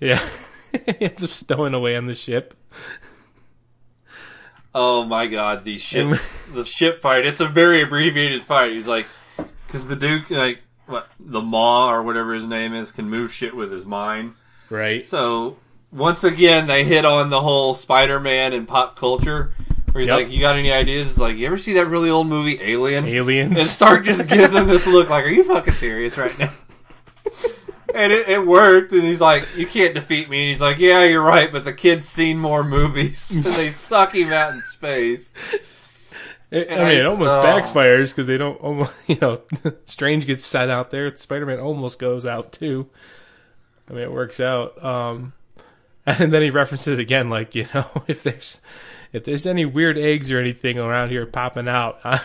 [0.00, 0.20] yeah,
[0.72, 2.54] he ends up stowing away on the ship.
[4.74, 6.18] Oh my god, the ship,
[6.52, 7.26] the ship fight.
[7.26, 8.72] It's a very abbreviated fight.
[8.72, 9.06] He's like,
[9.66, 13.54] because the Duke, like, what the Maw or whatever his name is, can move shit
[13.54, 14.34] with his mind.
[14.68, 15.06] Right.
[15.06, 15.58] So
[15.92, 19.52] once again, they hit on the whole Spider-Man and pop culture.
[19.92, 20.16] Where he's Yep.
[20.16, 23.06] like, "You got any ideas?" It's like, "You ever see that really old movie Alien?"
[23.08, 23.58] Aliens.
[23.58, 26.50] And Stark just gives him this look like, "Are you fucking serious right now?"
[27.94, 28.92] and it, it worked.
[28.92, 31.72] And he's like, "You can't defeat me." And he's like, "Yeah, you're right, but the
[31.72, 33.30] kid's seen more movies.
[33.34, 35.32] and they suck him out in space."
[36.52, 37.42] It- I mean, I- it almost oh.
[37.42, 39.40] backfires because they don't almost, you know,
[39.86, 41.16] Strange gets sent out there.
[41.16, 42.88] Spider Man almost goes out too.
[43.88, 44.82] I mean, it works out.
[44.84, 45.32] Um,
[46.06, 48.60] and then he references it again, like you know, if there's
[49.12, 52.20] if there's any weird eggs or anything around here popping out, I,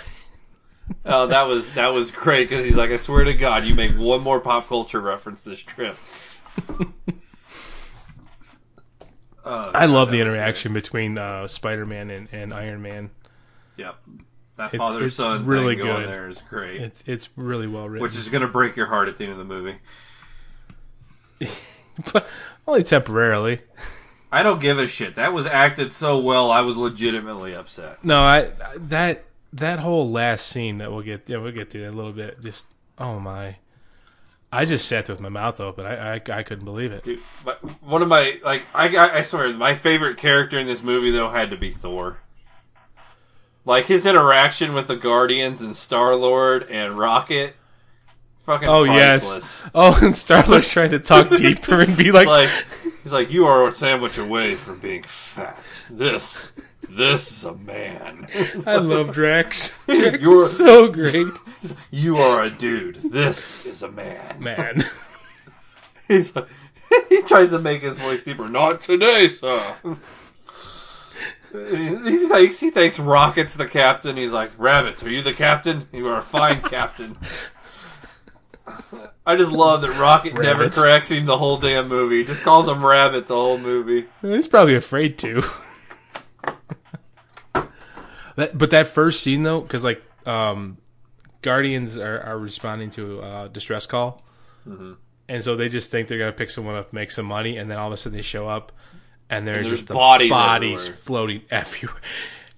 [1.03, 3.91] Oh, that was that was great because he's like, "I swear to God, you make
[3.93, 5.97] one more pop culture reference this trip."
[9.47, 13.11] Oh, I love the interaction between uh, Spider Man and, and Iron Man.
[13.77, 13.95] Yep,
[14.57, 16.13] that father son really thing going good.
[16.13, 16.81] there is great.
[16.81, 19.33] It's it's really well written, which is going to break your heart at the end
[19.33, 19.77] of the movie.
[22.13, 22.27] but
[22.67, 23.61] only temporarily.
[24.31, 25.15] I don't give a shit.
[25.15, 26.51] That was acted so well.
[26.51, 28.03] I was legitimately upset.
[28.03, 31.91] No, I that that whole last scene that we'll get yeah we'll get to that
[31.91, 32.41] a little bit.
[32.41, 33.55] Just oh my,
[34.51, 35.85] I just sat there with my mouth open.
[35.85, 37.03] I I, I couldn't believe it.
[37.03, 41.11] Dude, but one of my like I I swear my favorite character in this movie
[41.11, 42.19] though had to be Thor.
[43.63, 47.55] Like his interaction with the Guardians and Star Lord and Rocket,
[48.45, 49.61] fucking Oh priceless.
[49.63, 49.71] yes.
[49.75, 52.49] Oh, and Star Lord's trying to talk deeper and be like, Like
[53.03, 55.57] he's like, you are a sandwich away from being fat.
[55.89, 56.51] This,
[56.89, 58.27] this is a man.
[58.65, 59.77] I love Drax.
[59.87, 61.27] Drax You're- so great,
[61.91, 62.95] You are a dude.
[63.11, 64.41] This is a man.
[64.41, 64.85] man.
[66.07, 66.47] He's like,
[67.09, 68.47] he tries to make his voice deeper.
[68.47, 69.75] Not today, sir.
[71.51, 74.17] He thinks he thinks Rocket's the captain.
[74.17, 75.87] He's like, Rabbit, are you the captain?
[75.93, 77.17] You are a fine captain.
[79.25, 80.73] I just love that Rocket never Rabbit.
[80.73, 82.23] corrects him the whole damn movie.
[82.23, 84.05] Just calls him Rabbit the whole movie.
[84.21, 85.43] He's probably afraid to.
[88.35, 90.77] that, but that first scene though, because like um,
[91.41, 94.23] Guardians are, are responding to a distress call,
[94.65, 97.77] and so they just think they're gonna pick someone up, make some money, and then
[97.77, 98.71] all of a sudden they show up,
[99.29, 100.97] and there's, there's just bodies bodies everywhere.
[100.97, 102.01] floating everywhere.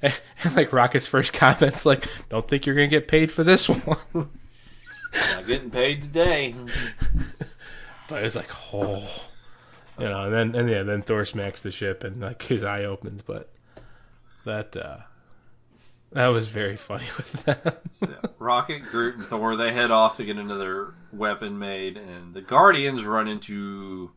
[0.01, 4.29] And like Rocket's first comments, like, "Don't think you're gonna get paid for this one."
[5.13, 6.55] Not getting paid today.
[8.09, 9.03] But it's like, oh,
[9.99, 12.85] you know, and then and yeah, then Thor smacks the ship and like his eye
[12.85, 13.21] opens.
[13.21, 13.49] But
[14.45, 14.99] that uh
[16.13, 17.81] that was very funny with that.
[17.91, 18.07] So,
[18.39, 23.03] Rocket, Groot, and Thor they head off to get another weapon made, and the Guardians
[23.03, 24.11] run into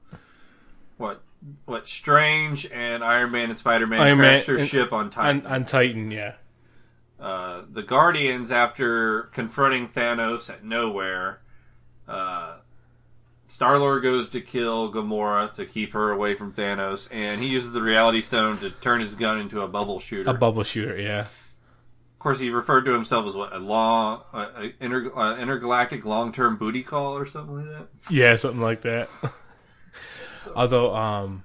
[0.96, 1.20] what
[1.64, 5.44] what Strange and Iron Man and Spider Man crash Man their and- ship on Titan.
[5.46, 6.34] on, on Titan, yeah,
[7.20, 11.40] uh, the Guardians, after confronting Thanos at nowhere,
[12.08, 12.56] uh,
[13.46, 17.72] Star Lord goes to kill Gamora to keep her away from Thanos, and he uses
[17.72, 20.30] the Reality Stone to turn his gun into a bubble shooter.
[20.30, 24.46] a bubble shooter, yeah, of course, he referred to himself as what a long, uh,
[24.56, 27.88] a inter, uh, intergalactic long-term booty call or something like that.
[28.10, 29.08] yeah, something like that.
[30.54, 31.44] Although, um,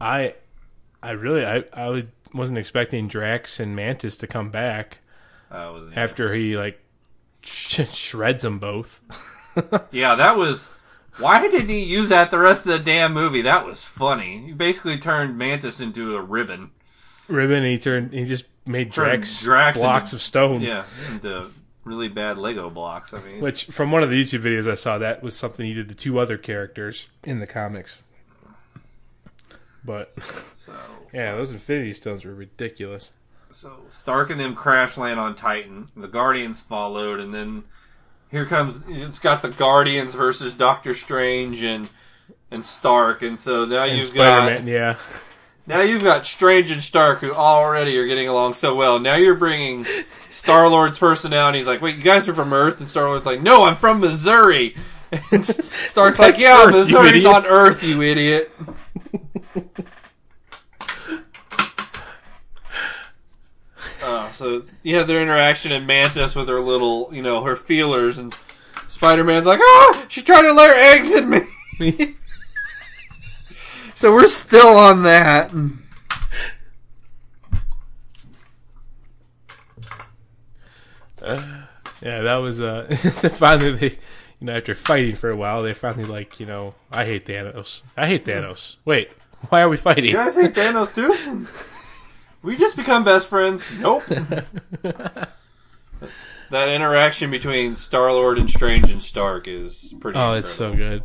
[0.00, 0.34] I,
[1.02, 2.04] I really, I, I was,
[2.36, 4.98] wasn't expecting Drax and Mantis to come back
[5.50, 6.80] after he like
[7.42, 9.00] sh- shreds them both.
[9.90, 10.70] yeah, that was.
[11.18, 13.40] Why didn't he use that the rest of the damn movie?
[13.40, 14.42] That was funny.
[14.46, 16.72] He basically turned Mantis into a ribbon.
[17.26, 20.60] Ribbon, he turned, he just made Drax, Drax blocks into- of stone.
[20.60, 21.50] Yeah, into
[21.84, 23.14] really bad Lego blocks.
[23.14, 25.72] I mean, Which, from one of the YouTube videos I saw, that was something he
[25.72, 27.96] did to two other characters in the comics.
[29.84, 30.12] But
[30.56, 30.72] so
[31.16, 33.12] yeah, those Infinity Stones were ridiculous.
[33.50, 35.88] so Stark and them crash land on Titan.
[35.96, 37.64] The Guardians followed, and then
[38.30, 41.88] here comes it's got the Guardians versus Doctor Strange and
[42.50, 44.96] and Stark, and so now And you've Spider got yeah,
[45.66, 48.98] now you've got Strange and Stark who already are getting along so well.
[48.98, 49.84] Now you're bringing
[50.16, 51.58] Star Lord's personality.
[51.58, 54.00] He's like, wait, you guys are from Earth, and Star Lord's like, no, I'm from
[54.00, 54.76] Missouri.
[55.30, 58.50] And Stark's like, yeah, Earth, Missouri's on Earth, you idiot.
[64.06, 68.18] Uh, so you have their interaction in Mantis with her little, you know, her feelers,
[68.18, 68.34] and
[68.88, 71.40] Spider Man's like, ah, she's trying to lay her eggs in me.
[73.94, 75.50] so we're still on that.
[81.22, 82.86] yeah, that was uh.
[83.36, 83.90] finally, they,
[84.40, 87.82] you know, after fighting for a while, they finally like, you know, I hate Thanos.
[87.96, 88.76] I hate Thanos.
[88.84, 89.10] Wait,
[89.48, 90.04] why are we fighting?
[90.04, 91.46] You guys hate Thanos too?
[92.46, 93.78] we just become best friends.
[93.80, 94.04] Nope.
[96.50, 100.16] that interaction between Star Lord and Strange and Stark is pretty.
[100.18, 101.02] Oh, it's so good.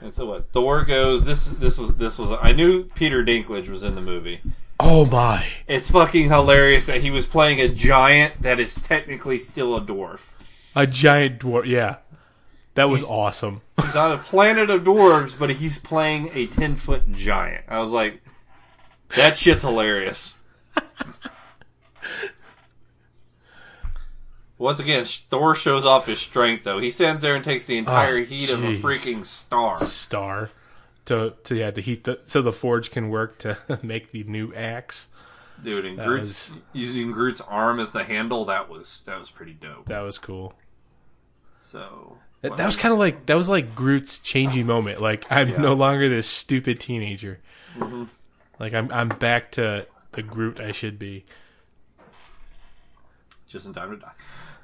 [0.00, 0.50] And so what?
[0.52, 1.26] Thor goes.
[1.26, 2.36] This this was this was.
[2.40, 4.40] I knew Peter Dinklage was in the movie.
[4.80, 5.46] Oh my!
[5.66, 10.20] It's fucking hilarious that he was playing a giant that is technically still a dwarf.
[10.74, 11.66] A giant dwarf.
[11.66, 11.96] Yeah,
[12.74, 13.60] that was He's- awesome.
[13.80, 17.64] He's on a planet of dwarves, but he's playing a ten foot giant.
[17.68, 18.22] I was like,
[19.14, 20.34] that shit's hilarious.
[24.58, 26.78] Once again, Thor shows off his strength, though.
[26.78, 29.78] He stands there and takes the entire Oh, heat of a freaking star.
[29.84, 30.50] Star
[31.04, 34.52] to to yeah to heat the so the forge can work to make the new
[34.54, 35.08] axe.
[35.62, 39.52] Dude, and That Groot's using Groot's arm as the handle, that was that was pretty
[39.52, 39.86] dope.
[39.88, 40.54] That was cool.
[41.60, 45.02] So That, that was kind of like that was like Groot's changing moment.
[45.02, 45.58] Like I'm Yeah.
[45.58, 47.40] no longer this stupid teenager.
[47.76, 48.04] Mm-hmm.
[48.58, 51.24] Like I'm I'm back to the Groot I should be.
[53.46, 54.12] just in time to die.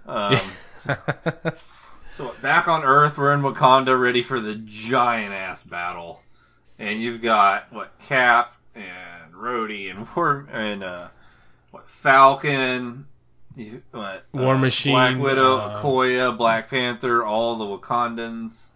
[0.07, 0.51] Um,
[2.17, 6.23] so what, back on Earth, we're in Wakanda, ready for the giant ass battle,
[6.79, 11.09] and you've got what Cap and Rhodey and War and uh,
[11.71, 13.07] what Falcon,
[13.57, 18.67] you, what War uh, Machine, Black Widow, uh, Okoye, Black Panther, all the Wakandans.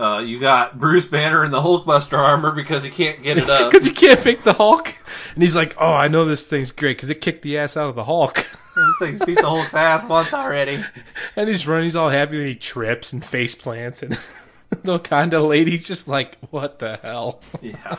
[0.00, 3.70] Uh, you got Bruce Banner in the Hulkbuster armor because he can't get it up.
[3.70, 4.94] Because he can't pick the Hulk,
[5.34, 7.90] and he's like, "Oh, I know this thing's great because it kicked the ass out
[7.90, 10.82] of the Hulk." this thing's beat the Hulk's ass once already.
[11.36, 14.12] and he's running, he's all happy, and he trips and face plants, and
[14.70, 17.98] the Wakanda lady's just like, "What the hell?" Yeah.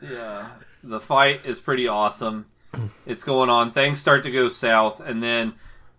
[0.00, 0.50] yeah.
[0.84, 2.46] The fight is pretty awesome.
[3.06, 3.72] It's going on.
[3.72, 5.54] Things start to go south, and then,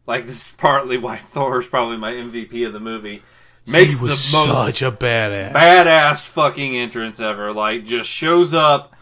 [0.08, 3.24] like, this is partly why Thor's probably my MVP of the movie.
[3.68, 5.54] Makes he the most such a badass.
[5.54, 7.52] badass fucking entrance ever.
[7.52, 8.96] Like, just shows up,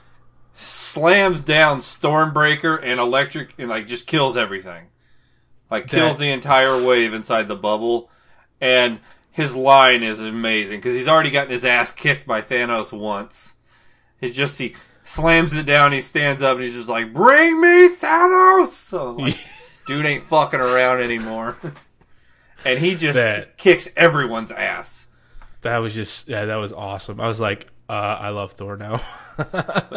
[0.56, 4.86] slams down Stormbreaker and Electric, and, like, just kills everything.
[5.70, 8.10] like kills That- the entire wave inside the bubble,
[8.62, 9.00] and
[9.32, 13.56] his line is amazing because he's already gotten his ass kicked by Thanos once.
[14.22, 17.90] He's just he slams it down, he stands up, and he's just like, "Bring me
[17.90, 19.36] Thanos!" So like,
[19.88, 21.58] dude ain't fucking around anymore,
[22.66, 25.08] and he just That- kicks everyone's ass.
[25.62, 27.22] That was just yeah, that was awesome.
[27.22, 29.02] I was like, uh, I love Thor now.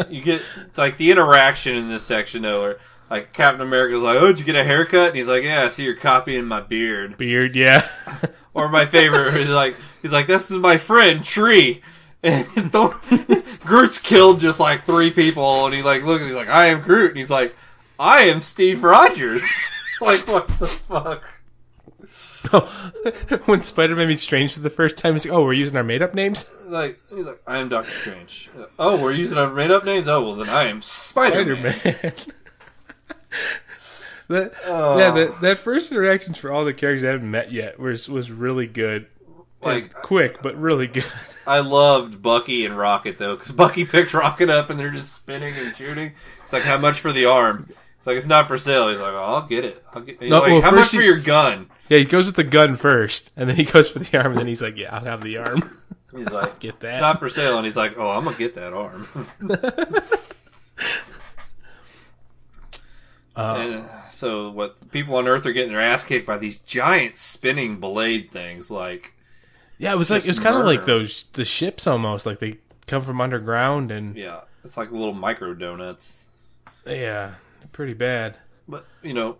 [0.08, 2.78] You get it's like the interaction in this section though, where
[3.10, 5.68] like Captain America's like, "Oh, did you get a haircut?" And he's like, "Yeah, I
[5.68, 7.86] see you're copying my beard." Beard, yeah.
[8.54, 11.82] Or my favorite is like, he's like, "This is my friend Tree."
[12.22, 12.98] And Thor-
[13.64, 17.10] Groot's killed just like three people, and he like looks, he's like, "I am Groot,"
[17.10, 17.54] and he's like,
[17.98, 19.42] "I am Steve Rogers."
[20.00, 21.24] It's like, what the fuck?
[22.52, 25.82] Oh, when Spider-Man meets Strange for the first time, he's like, "Oh, we're using our
[25.82, 29.84] made-up names." Like, he's like, "I am Doctor Strange." Oh, we're using our made up
[29.84, 30.06] names.
[30.06, 31.72] Oh, well then I am Spider Man.
[31.80, 32.12] Spider-Man.
[34.28, 34.98] that, Oh.
[34.98, 38.30] Yeah, that, that first interactions for all the characters I haven't met yet was was
[38.30, 39.06] really good.
[39.62, 41.04] Like, Like quick, but really good.
[41.46, 45.54] I loved Bucky and Rocket though, because Bucky picked Rocket up and they're just spinning
[45.56, 46.12] and shooting.
[46.44, 47.68] It's like, how much for the arm?
[48.06, 48.88] It's like it's not for sale.
[48.88, 49.84] He's like, oh, I'll get it.
[49.92, 50.20] I'll get.
[50.20, 51.68] He's No, like, well, how much first for your gun?
[51.88, 54.42] Yeah, he goes with the gun first, and then he goes for the arm, and
[54.42, 55.76] then he's like, "Yeah, I'll have the arm."
[56.14, 56.94] He's like, Get that.
[56.94, 59.08] it's not for sale, and he's like, oh, I'm gonna get that arm.
[63.34, 64.90] Uh, and uh, so what?
[64.92, 68.70] People on Earth are getting their ass kicked by these giant spinning blade things.
[68.70, 69.12] Like,
[69.78, 72.58] yeah, it was like it was kind of like those the ships almost like they
[72.86, 76.28] come from underground, and yeah, it's like little micro donuts.
[76.86, 77.34] yeah,
[77.76, 78.36] pretty bad.
[78.66, 79.36] But you know,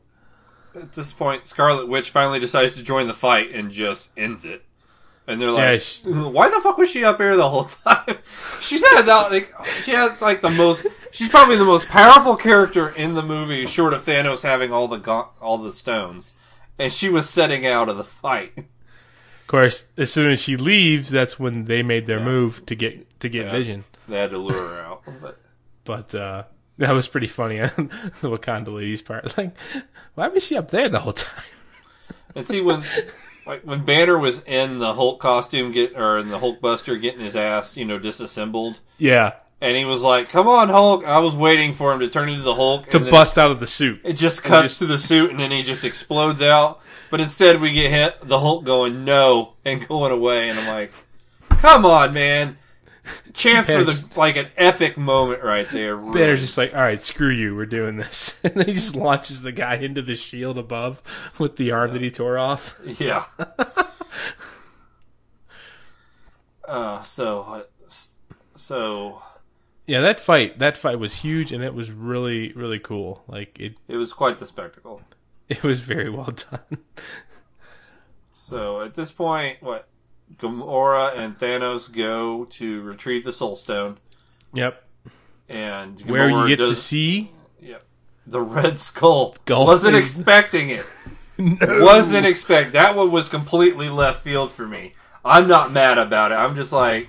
[0.75, 4.63] at this point, Scarlet Witch finally decides to join the fight and just ends it.
[5.27, 8.19] And they're Yeah, like, she- "Why the fuck was she up here the whole time?"
[8.61, 10.87] She's had that, like she has like the most.
[11.11, 14.99] She's probably the most powerful character in the movie, short of Thanos having all the
[14.99, 16.35] go- all the stones.
[16.79, 18.53] And she was setting out of the fight.
[18.59, 23.19] Of course, as soon as she leaves, that's when they made their move to get
[23.21, 23.51] to get Yeah.
[23.53, 23.85] Vision.
[24.07, 25.03] They had to lure her out.
[25.23, 25.39] But
[25.85, 26.43] But uh,
[26.79, 27.69] that was pretty funny on
[28.21, 29.33] the Wakanda lady's part.
[29.37, 29.53] Like,
[30.15, 31.45] why was she up there the whole time?
[32.35, 32.83] And see when
[33.47, 37.21] like when Banner was in the Hulk costume get or in the Hulk Buster getting
[37.21, 38.81] his ass, you know, disassembled.
[38.99, 42.29] Yeah, And he was like, "Come on, Hulk!" I was waiting for him to turn
[42.29, 44.01] into the Hulk to bust out of the suit.
[44.05, 46.81] It just cuts just- to the suit, and then he just explodes out.
[47.11, 50.93] But instead, we get hit the Hulk going no and going away, and I'm like,
[51.61, 52.59] "Come on, man!"
[53.33, 55.95] Chance for the like an epic moment right there.
[55.97, 56.13] really.
[56.13, 58.39] Banner's just like, all right, screw you, we're doing this.
[58.45, 61.03] And then he just launches the guy into the shield above
[61.39, 62.79] with the arm that he tore off.
[62.85, 63.25] Yeah.
[66.69, 67.63] uh, so, uh,
[68.55, 69.23] so
[69.87, 73.25] Yeah, that fight, that fight was huge, and it was really, really cool.
[73.27, 75.03] Like it, it was quite the spectacle.
[75.49, 76.79] it was very well done.
[78.33, 79.89] So at this point, what
[80.39, 83.99] Gamora and Thanos go to retrieve the Soul Stone,
[84.53, 84.83] Yep,
[85.49, 87.85] and Gamora where you get to see Yep.
[88.27, 89.35] The Red Skull.
[89.45, 90.85] Skull Wasn't expecting it.
[91.39, 94.95] Wasn't expect that one was completely left field for me.
[95.25, 96.37] I'm not mad about it.
[96.37, 97.09] I'm just like,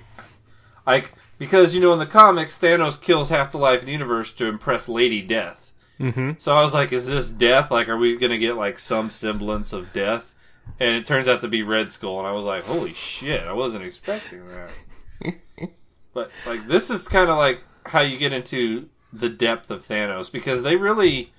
[0.85, 4.33] like because you know in the comics Thanos kills half the life in the universe
[4.33, 5.71] to impress Lady Death.
[5.97, 7.71] hmm So I was like, is this death?
[7.71, 10.33] Like, are we gonna get like some semblance of death?
[10.79, 13.41] And it turns out to be Red Skull, and I was like, holy shit!
[13.47, 15.35] I wasn't expecting that.
[16.13, 20.31] but like, this is kind of like how you get into the depth of Thanos
[20.31, 21.31] because they really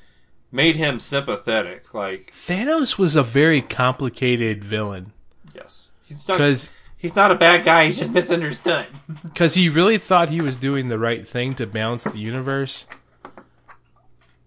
[0.51, 1.95] made him sympathetic.
[1.95, 5.12] Like, Thanos was a very complicated villain
[5.59, 7.87] yes, he's not because he's not a bad guy.
[7.87, 8.87] He's just misunderstood.
[9.22, 12.87] because he really thought he was doing the right thing to balance the universe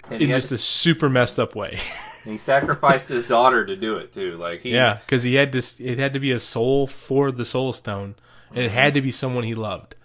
[0.09, 1.79] in just a super messed up way.
[2.23, 4.37] he sacrificed his daughter to do it too.
[4.37, 5.63] Like, he, Yeah, because he had to.
[5.79, 8.15] It had to be a soul for the Soul Stone,
[8.49, 8.75] and it mm-hmm.
[8.75, 9.95] had to be someone he loved.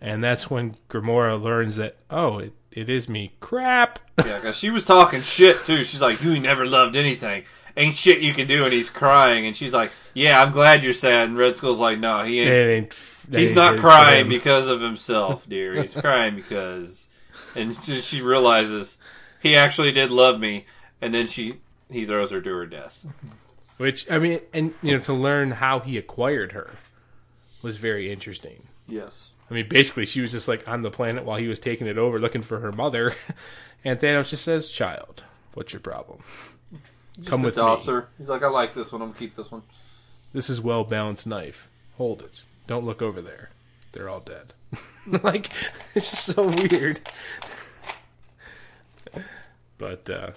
[0.00, 3.32] And that's when Gamora learns that oh, it, it is me.
[3.40, 3.98] Crap.
[4.18, 5.84] Yeah, because she was talking shit too.
[5.84, 7.44] She's like, "You never loved anything.
[7.76, 10.94] Ain't shit you can do." And he's crying, and she's like, "Yeah, I'm glad you're
[10.94, 12.70] sad." And Red Skull's like, "No, he It ain't.
[12.70, 12.90] ain't.
[13.30, 15.80] that He's ain't not crying him." because of himself, dear.
[15.80, 17.08] He's crying because."
[17.56, 18.98] And she realizes
[19.40, 20.66] he actually did love me,
[21.00, 23.06] and then she he throws her to her death.
[23.76, 26.70] Which I mean, and you know, to learn how he acquired her
[27.62, 28.64] was very interesting.
[28.86, 29.30] Yes.
[29.50, 31.96] I mean, basically, she was just like on the planet while he was taking it
[31.96, 33.14] over, looking for her mother,
[33.84, 35.24] and Thanos just says, "Child,
[35.54, 36.22] what's your problem?
[37.26, 37.94] Come with adopts me.
[37.94, 38.08] her.
[38.18, 39.02] He's like, "I like this one.
[39.02, 39.62] I'm gonna keep this one."
[40.32, 41.70] This is well balanced knife.
[41.96, 42.42] Hold it.
[42.66, 43.50] Don't look over there.
[43.92, 44.52] They're all dead."
[45.22, 45.50] like
[45.94, 47.00] it's just so weird.
[49.78, 50.30] But uh,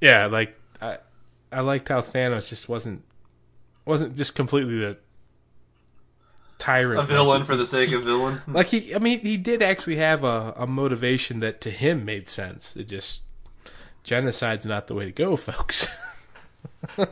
[0.00, 0.98] yeah, like I,
[1.50, 3.02] I liked how Thanos just wasn't
[3.84, 4.98] wasn't just completely the
[6.58, 7.00] tyrant.
[7.00, 8.42] A villain for the sake of villain.
[8.48, 12.28] Like he, I mean, he did actually have a, a motivation that to him made
[12.28, 12.76] sense.
[12.76, 13.22] It just
[14.04, 15.88] genocide's not the way to go, folks.
[16.98, 17.06] you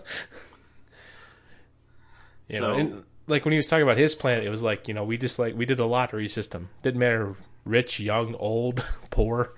[2.61, 5.05] know, and, like when he was talking about his planet, it was like you know
[5.05, 6.69] we just like we did a lottery system.
[6.83, 7.35] Didn't matter
[7.65, 9.55] rich, young, old, poor.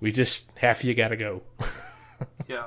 [0.00, 1.42] We just half of you got to go.
[2.48, 2.66] Yeah.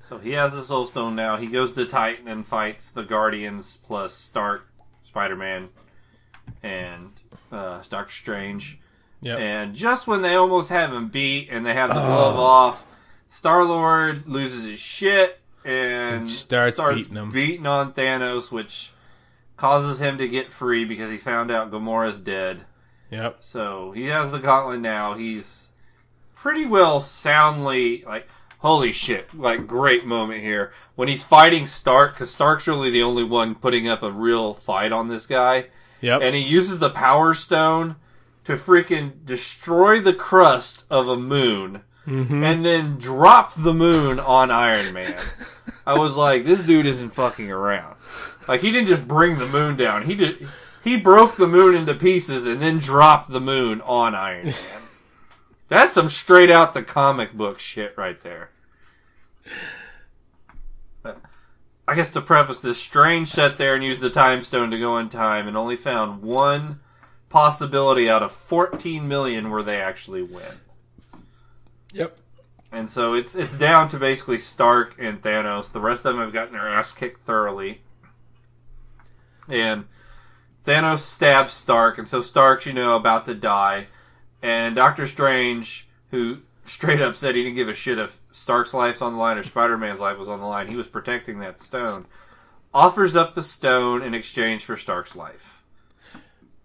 [0.00, 1.36] So he has the Soul Stone now.
[1.36, 4.66] He goes to Titan and fights the Guardians plus Stark,
[5.04, 5.68] Spider Man,
[6.62, 7.10] and
[7.52, 8.78] uh, Doctor Strange.
[9.20, 12.86] Yeah, And just when they almost have him beat and they have the glove off,
[13.30, 17.30] Star Lord loses his shit and And starts beating him.
[17.30, 18.92] beating on Thanos, which
[19.56, 22.60] causes him to get free because he found out Gamora's dead.
[23.10, 23.38] yep.
[23.40, 25.14] So he has the gauntlet now.
[25.14, 25.67] He's
[26.40, 28.28] pretty well soundly like
[28.58, 29.32] holy shit!
[29.34, 33.88] Like great moment here when he's fighting Stark because Stark's really the only one putting
[33.88, 35.66] up a real fight on this guy,
[36.00, 36.20] Yep.
[36.22, 37.96] and he uses the Power Stone
[38.44, 41.82] to freaking destroy the crust of a moon.
[42.06, 42.42] Mm-hmm.
[42.42, 45.20] And then drop the moon on Iron Man.
[45.86, 47.96] I was like, this dude isn't fucking around.
[48.48, 50.04] Like he didn't just bring the moon down.
[50.06, 50.48] He did.
[50.82, 54.54] He broke the moon into pieces and then dropped the moon on Iron Man.
[55.68, 58.50] That's some straight out the comic book shit right there.
[61.86, 64.98] I guess to preface this, Strange sat there and used the time stone to go
[64.98, 66.80] in time and only found one
[67.30, 70.60] possibility out of 14 million where they actually win.
[71.92, 72.18] Yep.
[72.70, 75.72] And so it's it's down to basically Stark and Thanos.
[75.72, 77.80] The rest of them have gotten their ass kicked thoroughly.
[79.48, 79.86] And
[80.66, 83.86] Thanos stabs Stark, and so Stark's, you know, about to die.
[84.42, 89.02] And Doctor Strange, who straight up said he didn't give a shit if Stark's life's
[89.02, 91.60] on the line or Spider Man's life was on the line, he was protecting that
[91.60, 92.06] stone,
[92.72, 95.62] offers up the stone in exchange for Stark's life.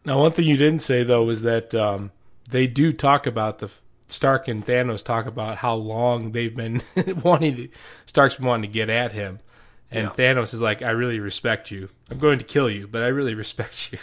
[0.05, 2.11] Now, one thing you didn't say though was that um,
[2.49, 3.71] they do talk about the
[4.09, 6.84] Stark and Thanos talk about how long they've been
[7.24, 7.69] wanting to.
[8.05, 9.39] Stark's been wanting to get at him,
[9.89, 10.34] and Yeah.
[10.34, 11.89] Thanos is like, "I really respect you.
[12.11, 13.99] I'm going to kill you, but I really respect you."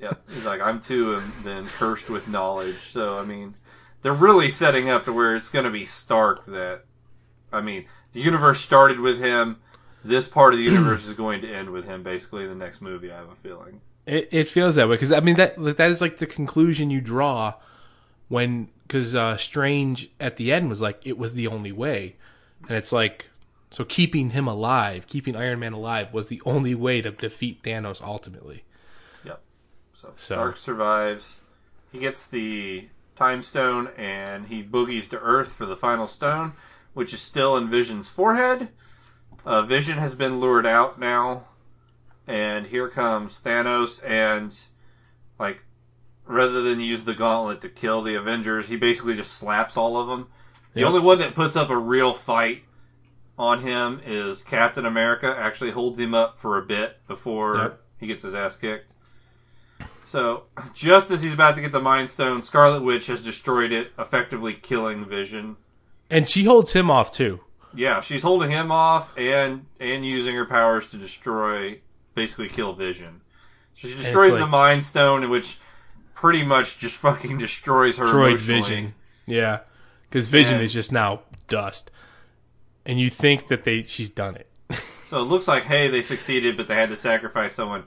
[0.00, 2.78] Yeah, he's like, I'm too then cursed with knowledge.
[2.90, 3.54] So I mean,
[4.02, 6.82] they're really setting up to where it's going to be Stark that,
[7.52, 9.58] I mean, the universe started with him.
[10.04, 12.02] This part of the universe is going to end with him.
[12.02, 13.80] Basically, in the next movie, I have a feeling.
[14.06, 17.00] It, it feels that way because I mean that that is like the conclusion you
[17.00, 17.54] draw
[18.28, 22.16] when because uh, Strange at the end was like it was the only way,
[22.68, 23.28] and it's like
[23.70, 28.00] so keeping him alive, keeping Iron Man alive was the only way to defeat Thanos
[28.02, 28.64] ultimately.
[30.00, 31.40] So, So- Stark survives.
[31.90, 32.86] He gets the
[33.16, 36.52] time stone and he boogies to Earth for the final stone,
[36.94, 38.68] which is still in Vision's forehead.
[39.44, 41.46] Uh, Vision has been lured out now,
[42.28, 44.00] and here comes Thanos.
[44.08, 44.56] And
[45.36, 45.64] like,
[46.26, 50.06] rather than use the gauntlet to kill the Avengers, he basically just slaps all of
[50.06, 50.28] them.
[50.74, 50.88] The Yep.
[50.90, 52.62] only one that puts up a real fight
[53.36, 55.34] on him is Captain America.
[55.36, 57.80] Actually, holds him up for a bit before Yep.
[57.98, 58.92] he gets his ass kicked.
[60.08, 63.92] So, just as he's about to get the Mind Stone, Scarlet Witch has destroyed it,
[63.98, 65.56] effectively killing Vision.
[66.08, 67.40] And she holds him off too.
[67.74, 71.80] Yeah, she's holding him off and and using her powers to destroy,
[72.14, 73.20] basically kill Vision.
[73.74, 75.58] So she destroys the like- Mind Stone, which
[76.14, 78.40] pretty much just fucking destroys her Destroyed.
[78.40, 78.94] Vision.
[79.26, 79.60] Yeah,
[80.08, 81.90] because Vision And- is just now dust,
[82.86, 84.48] and you think that they she's done it.
[85.08, 87.84] So it looks like, hey, they succeeded, but they had to sacrifice someone.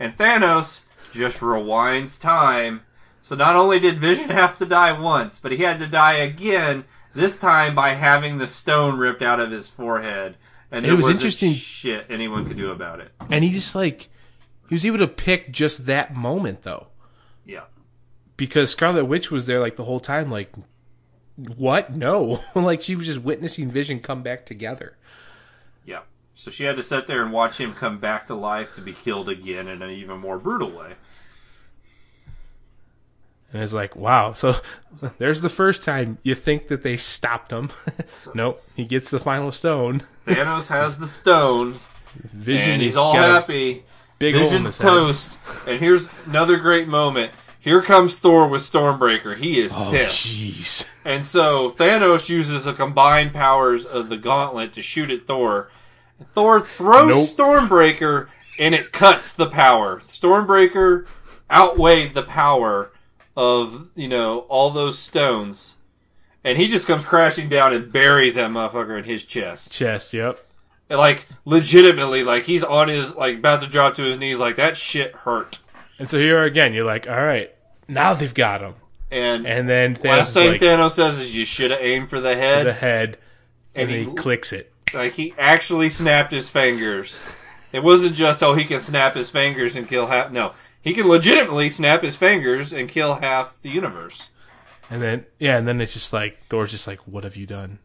[0.00, 2.82] And Thanos just rewinds time.
[3.22, 6.84] So not only did Vision have to die once, but he had to die again,
[7.14, 10.36] this time by having the stone ripped out of his forehead.
[10.70, 13.12] And It there was interesting- shit anyone could do about it.
[13.30, 14.08] And he just like
[14.68, 16.88] he was able to pick just that moment though.
[17.46, 17.64] Yeah.
[18.36, 20.30] because Scarlet Witch was there like the whole time.
[20.30, 20.52] Like,
[21.36, 21.94] what?
[21.94, 24.96] No, like she was just witnessing Vision come back together.
[25.84, 26.00] Yeah.
[26.34, 28.92] So she had to sit there and watch him come back to life to be
[28.92, 30.94] killed again in an even more brutal way.
[33.52, 34.32] And it's like, wow.
[34.32, 34.56] So,
[34.96, 37.70] so there's the first time you think that they stopped him.
[38.34, 40.02] nope, he gets the final stone.
[40.26, 41.86] Thanos has the stones,
[42.32, 43.84] Vision and he's is all happy.
[44.18, 45.38] Big Vision's toast.
[45.66, 47.32] And here's another great moment.
[47.60, 49.36] Here comes Thor with Stormbreaker.
[49.36, 50.26] He is Oh, pissed.
[50.26, 50.88] jeez.
[51.04, 55.70] And so Thanos uses the combined powers of the gauntlet to shoot at Thor.
[56.32, 57.48] Thor throws Nope.
[57.68, 58.28] Stormbreaker
[58.58, 59.98] and it cuts the power.
[60.00, 61.06] Stormbreaker
[61.50, 62.90] outweighed the power
[63.36, 65.74] of, you know, all those stones.
[66.44, 69.72] And he just comes crashing down and buries that motherfucker in his chest.
[69.72, 70.12] Chest.
[70.12, 70.44] Yep.
[70.90, 74.76] like legitimately, like he's on his like about to drop to his knees, like that
[74.76, 75.58] shit hurt.
[75.98, 77.54] And so here again, you're like, all right,
[77.88, 78.74] now they've got him.
[79.10, 82.20] And, And then Thanos last thing like, Thanos says is, "You should have aimed for
[82.20, 83.16] the head." the head,
[83.74, 84.72] and, and he, he clicks it.
[84.94, 87.24] Like he actually snapped his fingers.
[87.72, 90.30] It wasn't just oh he can snap his fingers and kill half.
[90.30, 94.30] No, he can legitimately snap his fingers and kill half the universe.
[94.90, 97.78] And then yeah, and then it's just like Thor's just like, what have you done?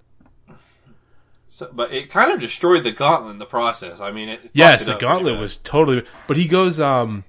[1.48, 4.00] So, but it kind of destroyed the gauntlet in the process.
[4.00, 6.06] I mean, it Yes, it the gauntlet was totally.
[6.28, 7.24] But he goes, um,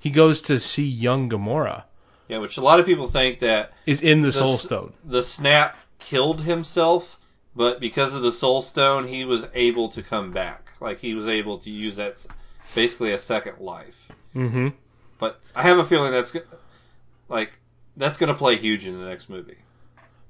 [0.00, 1.84] he goes to see young Gamora
[2.28, 4.94] yeah, which a lot of people think that is in the The Soul Stone.
[5.04, 7.18] the snap killed himself,
[7.56, 10.72] but because of the Soul Stone, he was able to come back.
[10.78, 12.24] Like he was able to use that
[12.74, 14.12] basically a second life.
[14.34, 14.68] Mm-hmm.
[15.18, 16.36] But I have a feeling that's
[17.28, 17.58] like
[17.96, 19.58] that's going to play huge in the next movie.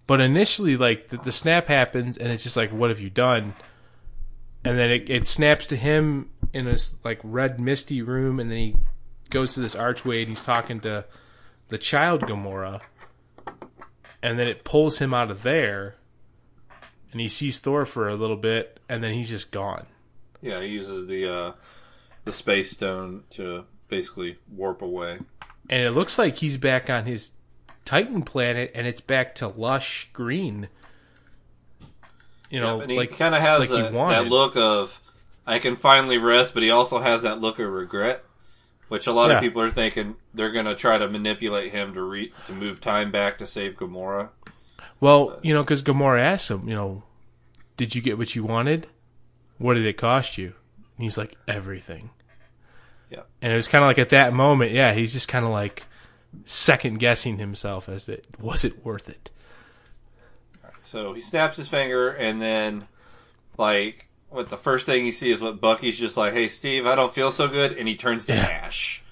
[0.07, 3.55] But initially, like the, the snap happens, and it's just like, what have you done?
[4.65, 8.59] And then it, it snaps to him in this like red misty room, and then
[8.59, 8.77] he
[9.31, 11.05] goes to this archway, and he's talking to
[11.69, 12.81] the child Gamora,
[14.23, 15.97] and then it pulls him out of there,
[17.17, 19.87] and he sees Thor for a little bit, and then he's just gone.
[20.43, 21.53] Yeah, he uses the uh,
[22.27, 25.21] the space stone to basically warp away.
[25.71, 27.31] and it looks like he's back on his
[27.87, 30.69] Titan planet, and it's back to lush green.
[32.51, 35.01] You know, Yeah, he like kind of has like that, that look of
[35.47, 38.25] I can finally rest, but he also has that look of regret,
[38.89, 39.37] which a lot Yeah.
[39.37, 42.79] of people are thinking they're going to try to manipulate him to re- to move
[42.83, 44.29] time back to save Gamora.
[45.01, 47.03] Well, you know, because Gamora asks him, you know,
[47.77, 48.87] did you get what you wanted?
[49.59, 50.55] What did it cost you?
[50.97, 52.11] And he's like, everything.
[53.11, 53.21] Yeah.
[53.43, 55.85] And it was kind of like at that moment, yeah, he's just kind of like
[56.45, 59.31] second guessing himself as to was it worth it?
[60.83, 62.87] So he snaps his finger, and then
[63.59, 66.95] like what the first thing you see is what Bucky's just like, "Hey, Steve, I
[66.95, 68.43] don't feel so good," and he turns to Yeah.
[68.43, 69.03] ash.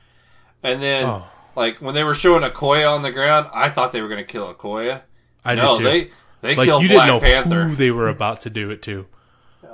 [0.63, 1.25] And then Oh.
[1.57, 4.31] like when they were showing Okoye on the ground, I thought they were going to
[4.33, 5.03] kill Okoye.
[5.45, 5.85] I no, did too.
[5.85, 6.11] they
[6.41, 7.65] they like killed you Black didn't know Panther.
[7.69, 9.07] who they were about to do it to.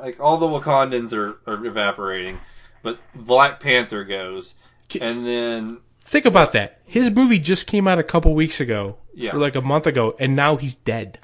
[0.02, 2.40] like all the Wakandans are, are evaporating,
[2.82, 4.55] but Black Panther goes,
[5.01, 6.80] and then Think about that.
[6.86, 9.32] His movie just came out a couple weeks ago, Yeah.
[9.32, 11.20] or like a month ago, and now he's dead.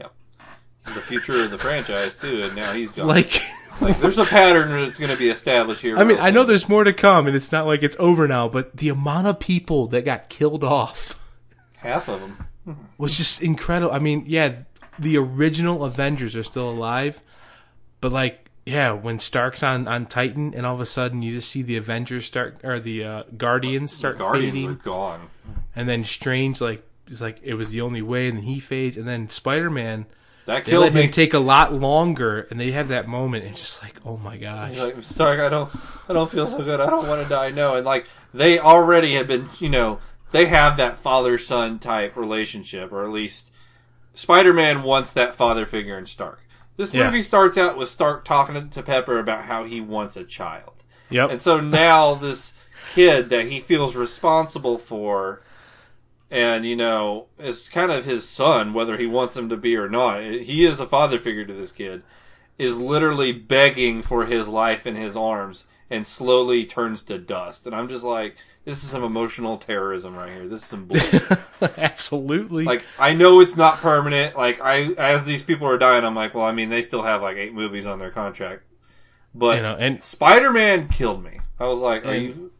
[0.00, 0.12] Yep.
[0.84, 3.08] The future of the franchise too, and now he's gone.
[3.08, 3.42] Like,
[3.80, 5.98] Like, there's a pattern that's going to be established here.
[5.98, 8.48] I mean, I know there's more to come, and it's not like it's over now,
[8.48, 11.26] but the amount of people that got killed off
[11.78, 12.46] half of them.
[12.98, 13.92] Was just incredible.
[13.94, 14.54] I mean, yeah,
[14.98, 17.22] the original Avengers are still alive,
[18.00, 21.50] but like, yeah, when Stark's on on Titan, and all of a sudden you just
[21.50, 25.28] see the Avengers start or the uh, Guardians start Guardians fading, are gone.
[25.74, 28.96] and then Strange like is like it was the only way, and then he fades,
[28.96, 30.06] and then Spider Man.
[30.44, 31.02] That They killed let me.
[31.02, 34.36] him take a lot longer, and they have that moment, and just like, oh my
[34.36, 35.70] gosh, He's like, Stark, I don't,
[36.08, 36.80] I don't feel so good.
[36.80, 37.50] I don't want to die.
[37.52, 40.00] No, and like they already have been, you know,
[40.32, 43.50] they have that father son type relationship, or at least
[44.14, 46.40] Spider-Man wants that father figure in Stark.
[46.76, 47.04] This Yeah.
[47.06, 51.30] movie starts out with Stark talking to Pepper about how he wants a child, yep,
[51.30, 52.54] and so now this
[52.94, 55.42] kid that he feels responsible for.
[56.30, 59.88] And you know, it's kind of his son, whether he wants him to be or
[59.88, 60.22] not.
[60.22, 62.02] He is a father figure to this kid
[62.56, 67.66] is literally begging for his life in his arms and slowly turns to dust.
[67.66, 70.48] And I'm just like, this is some emotional terrorism right here.
[70.48, 71.22] This is some bullshit.
[71.78, 72.64] absolutely.
[72.64, 74.36] like, I know it's not permanent.
[74.36, 77.22] Like, I, as these people are dying, I'm like, well, I mean, they still have
[77.22, 78.62] like eight movies on their contract.
[79.34, 81.40] But you know, and Spider-Man killed me.
[81.58, 82.52] I was like, are And- you?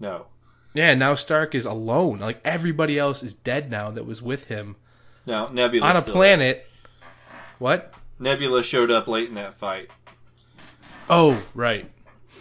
[0.00, 0.26] No.
[0.74, 2.18] yeah, now Stark is alone.
[2.20, 4.76] Like everybody else is dead now that was with him
[5.26, 6.66] No, Nebula on a planet.
[7.58, 7.92] What?
[8.20, 9.88] Nebula showed up late in that fight.
[11.10, 11.90] Oh, right.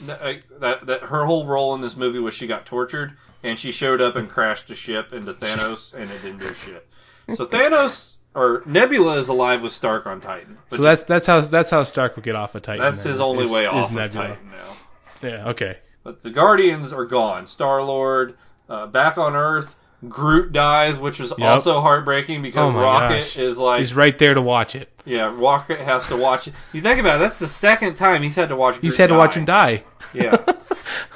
[0.06, 3.72] That, that that her whole role in this movie was she got tortured and she
[3.72, 6.88] showed up and crashed a ship into Thanos and it didn't do shit.
[7.36, 10.58] So Thanos or Nebula is alive with Stark on Titan.
[10.70, 12.84] So that's that's how that's how Stark would get off of Titan.
[12.84, 14.28] that's then, his is- only is- way is off of Nebula.
[14.30, 15.28] Titan now.
[15.28, 15.48] Yeah.
[15.50, 15.78] Okay.
[16.04, 17.48] But the Guardians are gone.
[17.48, 18.38] Star Lord
[18.70, 19.76] uh, back on Earth.
[20.08, 23.38] Groot dies, which is also heartbreaking because Oh Rocket gosh.
[23.38, 24.90] is like He's right there to watch it.
[25.06, 26.54] yeah, Rocket has to watch it.
[26.72, 28.76] You think about it, that's the second time he's had to watch.
[28.76, 29.84] He's Groot had to watch him die.
[30.14, 30.38] Yeah.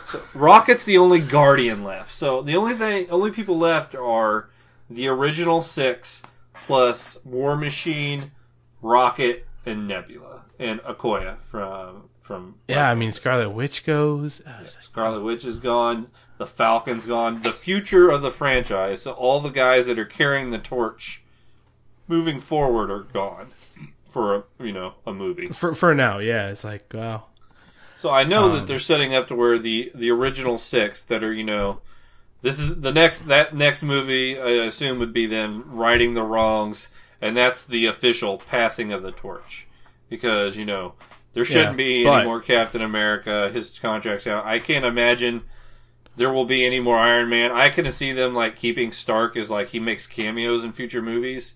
[0.05, 2.11] so Rocket's the only Guardian left.
[2.13, 4.49] So the only thing, only people left are
[4.89, 6.23] the original six
[6.65, 8.31] plus War Machine,
[8.81, 12.55] Rocket, and Nebula, and Okoye from from.
[12.67, 14.41] Yeah, I mean Scarlet Witch goes.
[14.45, 16.09] Like, Scarlet Witch is gone.
[16.41, 17.43] The Falcon's gone.
[17.43, 19.03] The future of the franchise.
[19.03, 21.21] So all the guys that are carrying the torch,
[22.07, 23.51] moving forward, are gone
[24.09, 25.49] for a you know a movie.
[25.49, 26.47] for for now, yeah.
[26.49, 27.25] It's like wow.
[27.95, 31.23] So I know Um, that they're setting up to where the the original six that
[31.23, 31.81] are you know,
[32.41, 36.87] this is the next that next movie I assume would be them righting the wrongs,
[37.21, 39.67] and that's the official passing of the torch,
[40.09, 40.93] because you know
[41.33, 43.51] there shouldn't Yeah, be but- any more Captain America.
[43.53, 44.43] His contract's out.
[44.43, 45.43] I can't imagine
[46.15, 47.51] there will be any more Iron Man.
[47.51, 51.55] I can see them like keeping Stark as like he makes cameos in future movies,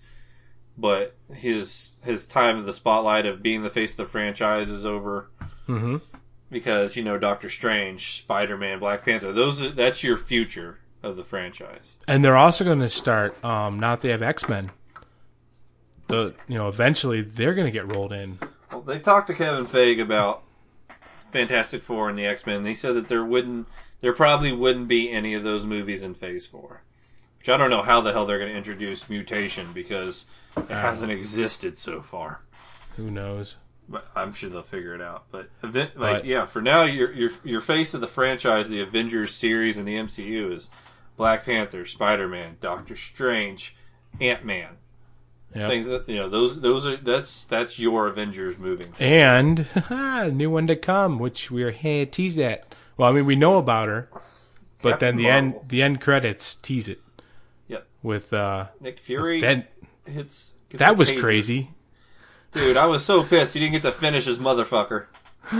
[0.78, 4.84] but his his time of the spotlight of being the face of the franchise is
[4.86, 5.28] over
[5.68, 5.96] Mm-hmm.
[6.50, 9.32] because you know Doctor Strange, Spider Man, Black Panther.
[9.32, 11.98] Those are, that's your future of the franchise.
[12.06, 14.70] And they're also going to start um, now that they have X Men.
[16.06, 18.38] The you know eventually they're going to get rolled in.
[18.70, 20.44] Well, they talked to Kevin Feige about
[21.32, 22.62] Fantastic Four and the X Men.
[22.62, 23.66] They said that there wouldn't,
[24.00, 26.82] there probably wouldn't be any of those movies in Phase Four.
[27.38, 30.80] Which I don't know how the hell they're going to introduce mutation because it uh,
[30.80, 32.40] hasn't existed so far.
[32.96, 33.56] Who knows?
[33.88, 35.26] But I'm sure they'll figure it out.
[35.30, 38.80] But event, like But- yeah, for now, your your your face of the franchise, the
[38.80, 40.70] Avengers series and the MCU is
[41.16, 43.76] Black Panther, Spider Man, Doctor Strange,
[44.20, 44.78] Ant Man.
[45.54, 45.70] Yep.
[45.70, 48.92] Things that you know, those those are that's that's your Avengers moving.
[48.98, 52.74] And a new one to come, which we're hey, tease that.
[52.96, 54.08] Well, I mean we know about her,
[54.82, 57.00] but Captain then the end the end credits tease it
[57.68, 57.86] Yep.
[58.02, 59.68] with uh Nick Fury that
[60.06, 60.52] hits.
[60.70, 61.20] that was pager.
[61.20, 61.70] crazy.
[62.52, 62.76] dude.
[62.76, 65.06] I was so pissed he didn't get to finish his motherfucker.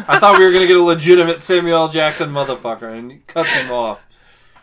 [0.09, 1.89] I thought we were gonna get a legitimate Samuel L.
[1.89, 4.07] Jackson motherfucker, and he cuts him off.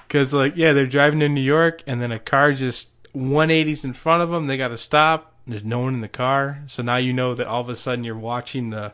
[0.09, 3.93] Cause like yeah, they're driving in New York, and then a car just 180s in
[3.93, 4.47] front of them.
[4.47, 5.33] They got to stop.
[5.47, 8.03] There's no one in the car, so now you know that all of a sudden
[8.03, 8.93] you're watching the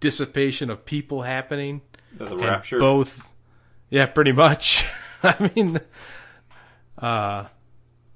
[0.00, 1.80] dissipation of people happening.
[2.16, 2.78] The and rapture.
[2.78, 3.34] both,
[3.90, 4.88] yeah, pretty much.
[5.22, 5.80] I mean,
[6.98, 7.46] uh,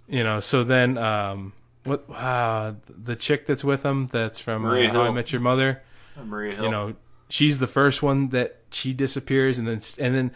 [0.09, 0.41] you know.
[0.41, 1.53] So then, um,
[1.85, 2.05] what?
[2.11, 5.83] Uh, the chick that's with him, that's from uh, Maria How I Met Your Mother.
[6.23, 6.65] Maria Hill.
[6.65, 6.95] You know,
[7.29, 10.31] she's the first one that she disappears, and then and then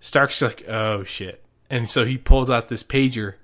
[0.00, 3.34] Stark's like, oh shit, and so he pulls out this pager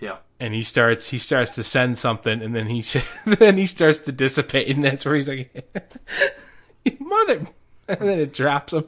[0.00, 0.18] yeah.
[0.38, 2.84] and he starts he starts to send something, and then he
[3.26, 5.68] then he starts to dissipate, and that's where he's like,
[7.00, 7.46] mother,
[7.88, 8.84] and then it drops him.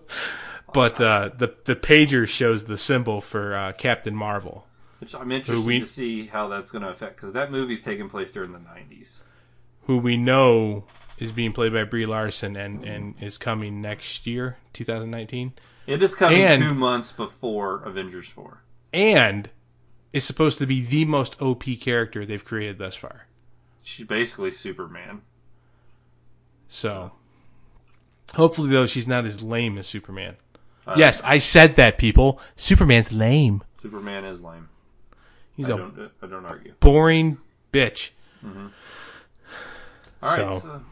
[0.72, 4.66] But uh, the the pager shows the symbol for uh, Captain Marvel,
[5.00, 8.08] Which I'm interested we- to see how that's going to affect because that movie's taking
[8.08, 9.18] place during the 90s.
[9.86, 10.84] who we know
[11.18, 15.52] is being played by Brie Larson and and is coming next year, 2019,
[15.86, 18.62] It is coming And- two months before Avengers 4.
[18.92, 19.50] and
[20.12, 23.26] is supposed to be the most OP character they've created thus far.
[23.82, 25.22] She's basically Superman.
[26.68, 27.12] So,
[28.32, 30.36] hopefully, though, she's not as lame as Superman.
[30.86, 32.40] Uh, yes, I said that, people.
[32.56, 33.62] Superman's lame.
[33.82, 34.68] Superman is lame.
[35.56, 36.72] He's I a don't, I don't argue.
[36.80, 37.38] boring
[37.72, 38.10] bitch.
[38.44, 38.50] All
[40.22, 40.36] right.
[40.36, 40.82] So- So,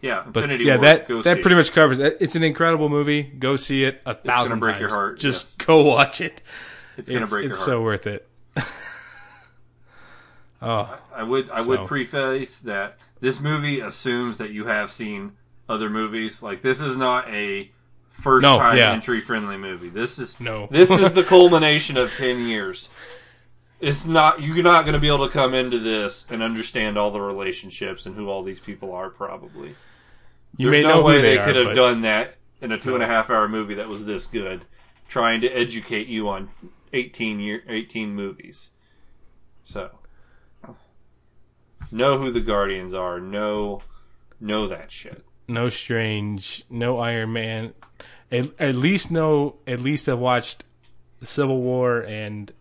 [0.00, 0.84] yeah, But Infinity yeah, War.
[0.84, 1.56] that that pretty it.
[1.56, 2.16] much covers it.
[2.20, 3.22] It's an incredible movie.
[3.24, 4.80] Go see it a thousand break times.
[4.82, 5.66] your heart, Just yes.
[5.66, 6.40] go watch it.
[6.96, 8.28] It's going to It's, break it's your so worth it.
[10.62, 15.32] oh, I would I So- would preface that this movie assumes that you have seen
[15.68, 16.42] other movies.
[16.42, 17.70] Like this is not a
[18.12, 18.92] first No, time yeah.
[18.92, 19.88] entry friendly movie.
[19.88, 20.68] This is No.
[20.70, 22.88] This is the culmination of ten years.
[23.80, 27.10] It's not you're not going to be able to come into this and understand all
[27.10, 29.08] the relationships and who all these people are.
[29.10, 29.76] Probably
[30.56, 32.72] you there's may no know way they, they, could are, have but done that in
[32.72, 34.64] a two and a half hour movie that was this good,
[35.08, 36.50] trying to educate you on
[36.92, 38.70] eighteen year eighteen movies.
[39.62, 39.90] So
[41.92, 43.20] know who the Guardians are.
[43.20, 43.82] Know
[44.40, 45.24] know that shit.
[45.48, 47.72] No Strange, no Iron Man.
[48.30, 49.56] At, at least know.
[49.66, 50.64] At least I've watched
[51.24, 52.52] Civil War and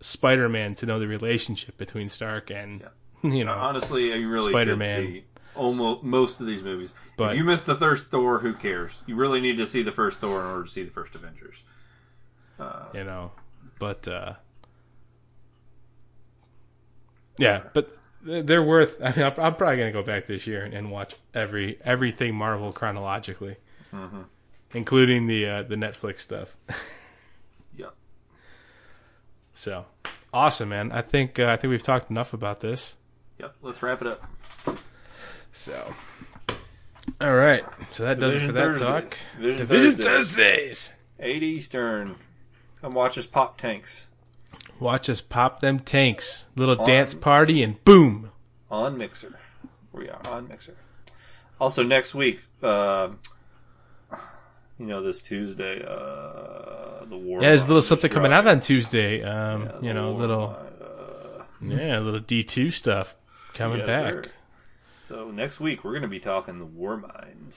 [0.00, 2.84] Spider Man to know the relationship between Stark and
[3.22, 3.52] you know.
[3.52, 5.02] Honestly, you really Spider-Man.
[5.02, 5.24] should see
[5.56, 6.92] almost most of these movies.
[7.16, 9.02] But- if you missed the first Thor, who cares?
[9.06, 11.56] You really need to see the first Thor in order to see the first Avengers.
[12.94, 13.32] you know
[13.78, 14.32] but uh
[17.38, 17.95] yeah but
[18.26, 21.14] they're worth i mean i'm, I'm probably gonna go back this year and, and watch
[21.34, 23.56] every everything marvel chronologically
[23.92, 24.22] Mm-hmm.
[24.74, 26.56] including the uh the netflix stuff
[27.76, 27.94] Yep.
[29.54, 29.86] so
[30.34, 32.96] awesome man i think uh, i think we've talked enough about this
[33.38, 33.54] Yep.
[33.62, 34.24] Let's wrap it up.
[35.52, 35.94] so
[37.20, 38.88] all right so that does it for that Thursdays.
[38.88, 40.04] talk Vision, division Thursdays.
[40.04, 42.16] thursdays Eight Eastern.
[42.82, 44.08] Come watch us pop tanks
[44.80, 48.30] watch us pop them tanks little On- dance party and boom
[48.70, 49.38] on Mixer.
[49.92, 50.76] We are on Mixer.
[51.60, 53.08] Also, next week, uh,
[54.78, 57.40] you know, this Tuesday, uh, the war.
[57.40, 59.22] Yeah, there's a little something coming out on Tuesday.
[59.22, 63.14] Um, Yeah, you know, little uh, yeah, a little D two stuff
[63.54, 64.12] coming yes, back.
[64.12, 64.24] sir.
[65.02, 67.56] So next week we're going to be talking the War Mind.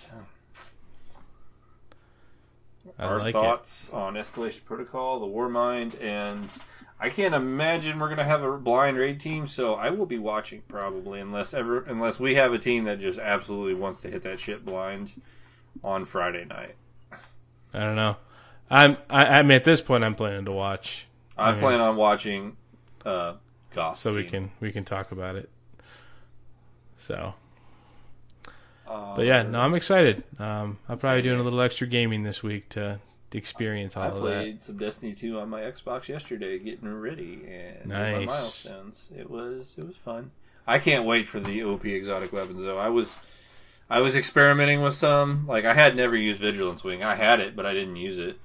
[2.97, 3.39] I our like it.
[3.39, 6.49] thoughts on Escalation Protocol, the War Mind, and
[6.99, 9.47] I can't imagine we're gonna have a blind raid team.
[9.47, 13.19] So I will be watching probably, unless ever unless we have a team that just
[13.19, 15.21] absolutely wants to hit that shit blind
[15.83, 16.75] on Friday night.
[17.73, 18.17] I don't know.
[18.69, 18.97] I'm.
[19.09, 21.05] I, I mean, at this point, I'm planning to watch,
[21.37, 21.59] I Okay.
[21.59, 22.57] plan on watching
[23.05, 23.33] uh,
[23.73, 24.01] Goss.
[24.01, 25.49] so we can we can talk about it.
[26.97, 27.33] So,
[28.87, 30.23] Uh, but yeah, no, I'm excited.
[30.37, 32.99] Um, I'll probably doing a little extra gaming this week to,
[33.31, 34.19] to experience all I of that.
[34.21, 38.27] I played some Destiny 2 on my Xbox yesterday, getting ready and doing my Nice.
[38.27, 39.09] milestones.
[39.17, 40.31] It was it was fun.
[40.67, 42.77] I can't wait for the OP exotic weapons though.
[42.77, 43.19] I was
[43.89, 45.47] I was experimenting with some.
[45.47, 47.03] Like I had never used Vigilance Wing.
[47.03, 48.37] I had it, but I didn't use it.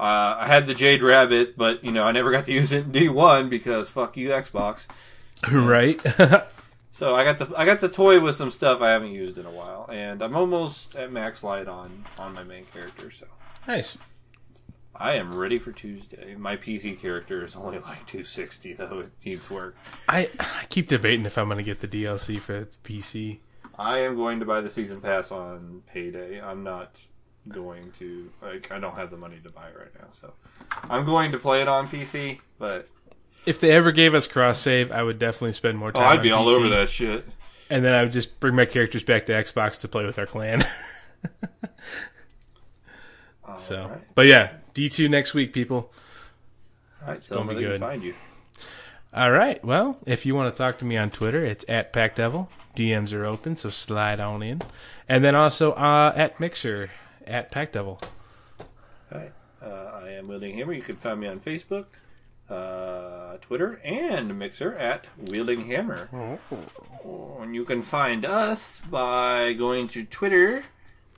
[0.00, 2.84] Uh, I had the Jade Rabbit, but you know I never got to use it
[2.84, 4.86] in D1 because fuck you Xbox.
[5.50, 6.00] right?
[6.90, 9.46] So I got to I got to toy with some stuff I haven't used in
[9.46, 13.08] a while, and I'm almost at max light on on my main character.
[13.12, 13.26] So
[13.68, 13.96] nice.
[15.00, 16.34] I am ready for Tuesday.
[16.34, 19.00] My PC character is only like 260 though.
[19.00, 19.76] It needs work.
[20.08, 23.38] I I keep debating if I'm going to get the DLC for PC.
[23.78, 26.40] I am going to buy the season pass on payday.
[26.40, 26.98] I'm not
[27.48, 30.32] going to like I don't have the money to buy it right now, so
[30.90, 32.40] I'm going to play it on PC.
[32.58, 32.88] But
[33.46, 36.18] If they ever gave us cross save, I would definitely spend more oh, time.
[36.18, 37.24] I'd be on all over that shit.
[37.70, 40.26] and then I would just bring my characters back to Xbox to play with our
[40.26, 40.64] clan.
[43.58, 45.92] so, right, but yeah, D2 next week, people.
[47.02, 48.14] all right so gonna where be they can find you.
[49.12, 49.64] All right.
[49.64, 52.46] Well, if you want to talk to me on Twitter, it's at PackDevil.
[52.76, 54.62] DMs are open, so slide on in.
[55.08, 56.90] And then also uh, at Mixer,
[57.26, 58.00] at PackDevil.
[58.00, 58.68] All
[59.10, 60.74] right, uh, I am Wielding Hammer.
[60.74, 61.86] You can find me on Facebook,
[62.48, 66.08] uh, Twitter, and Mixer at Wielding Hammer.
[67.40, 70.64] And you can find us by going to Twitter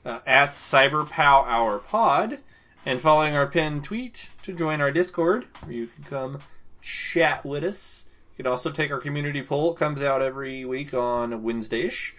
[0.06, 2.38] uh, at CyberPow Hour Pod
[2.84, 6.38] and following our pinned tweet to join our Discord, where you can come
[6.82, 8.06] chat with us.
[8.36, 9.72] You can also take our community poll.
[9.72, 12.12] It comes out every week on Wednesdayish.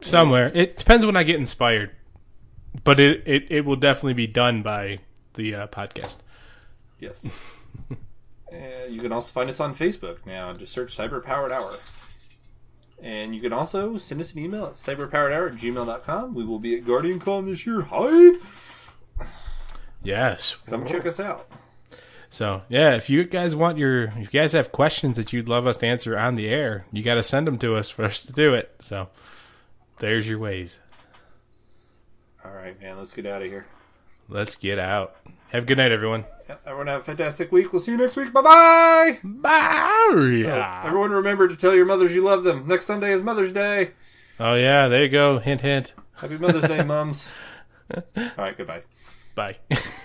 [0.00, 0.50] Somewhere.
[0.54, 1.92] It depends when I get inspired.
[2.82, 4.98] But it, it, it will definitely be done by
[5.34, 6.16] the uh, podcast.
[6.98, 7.26] Yes.
[8.52, 10.52] and you can also find us on Facebook now.
[10.54, 11.70] Just search Cyber Powered Hour.
[13.00, 16.34] And you can also send us an email at cyberpoweredhour at gmail.com.
[16.34, 17.82] We will be at GuardianCon this year.
[17.82, 18.38] Hi!
[20.04, 20.56] Yes.
[20.66, 21.48] Come check us out.
[22.30, 25.66] So, yeah, if you guys want your, if you guys have questions that you'd love
[25.66, 28.24] us to answer on the air, you got to send them to us for us
[28.24, 28.74] to do it.
[28.80, 29.08] So,
[29.98, 30.78] there's your ways.
[32.44, 32.98] All right, man.
[32.98, 33.66] Let's get out of here.
[34.28, 35.16] Let's get out.
[35.48, 36.24] Have a good night, everyone.
[36.48, 37.72] Yeah, Everyone have a fantastic week.
[37.72, 38.32] We'll see you next week.
[38.32, 39.18] Bye bye!
[39.22, 40.44] Bye.
[40.46, 42.66] Oh, everyone remember to tell your mothers you love them.
[42.66, 43.92] Next Sunday is Mother's Day.
[44.40, 45.38] Oh yeah, there you go.
[45.38, 45.94] Hint, hint.
[46.16, 47.32] Happy Mother's Day, mums.
[47.94, 48.02] All
[48.36, 48.82] right, goodbye.
[49.34, 49.56] Bye.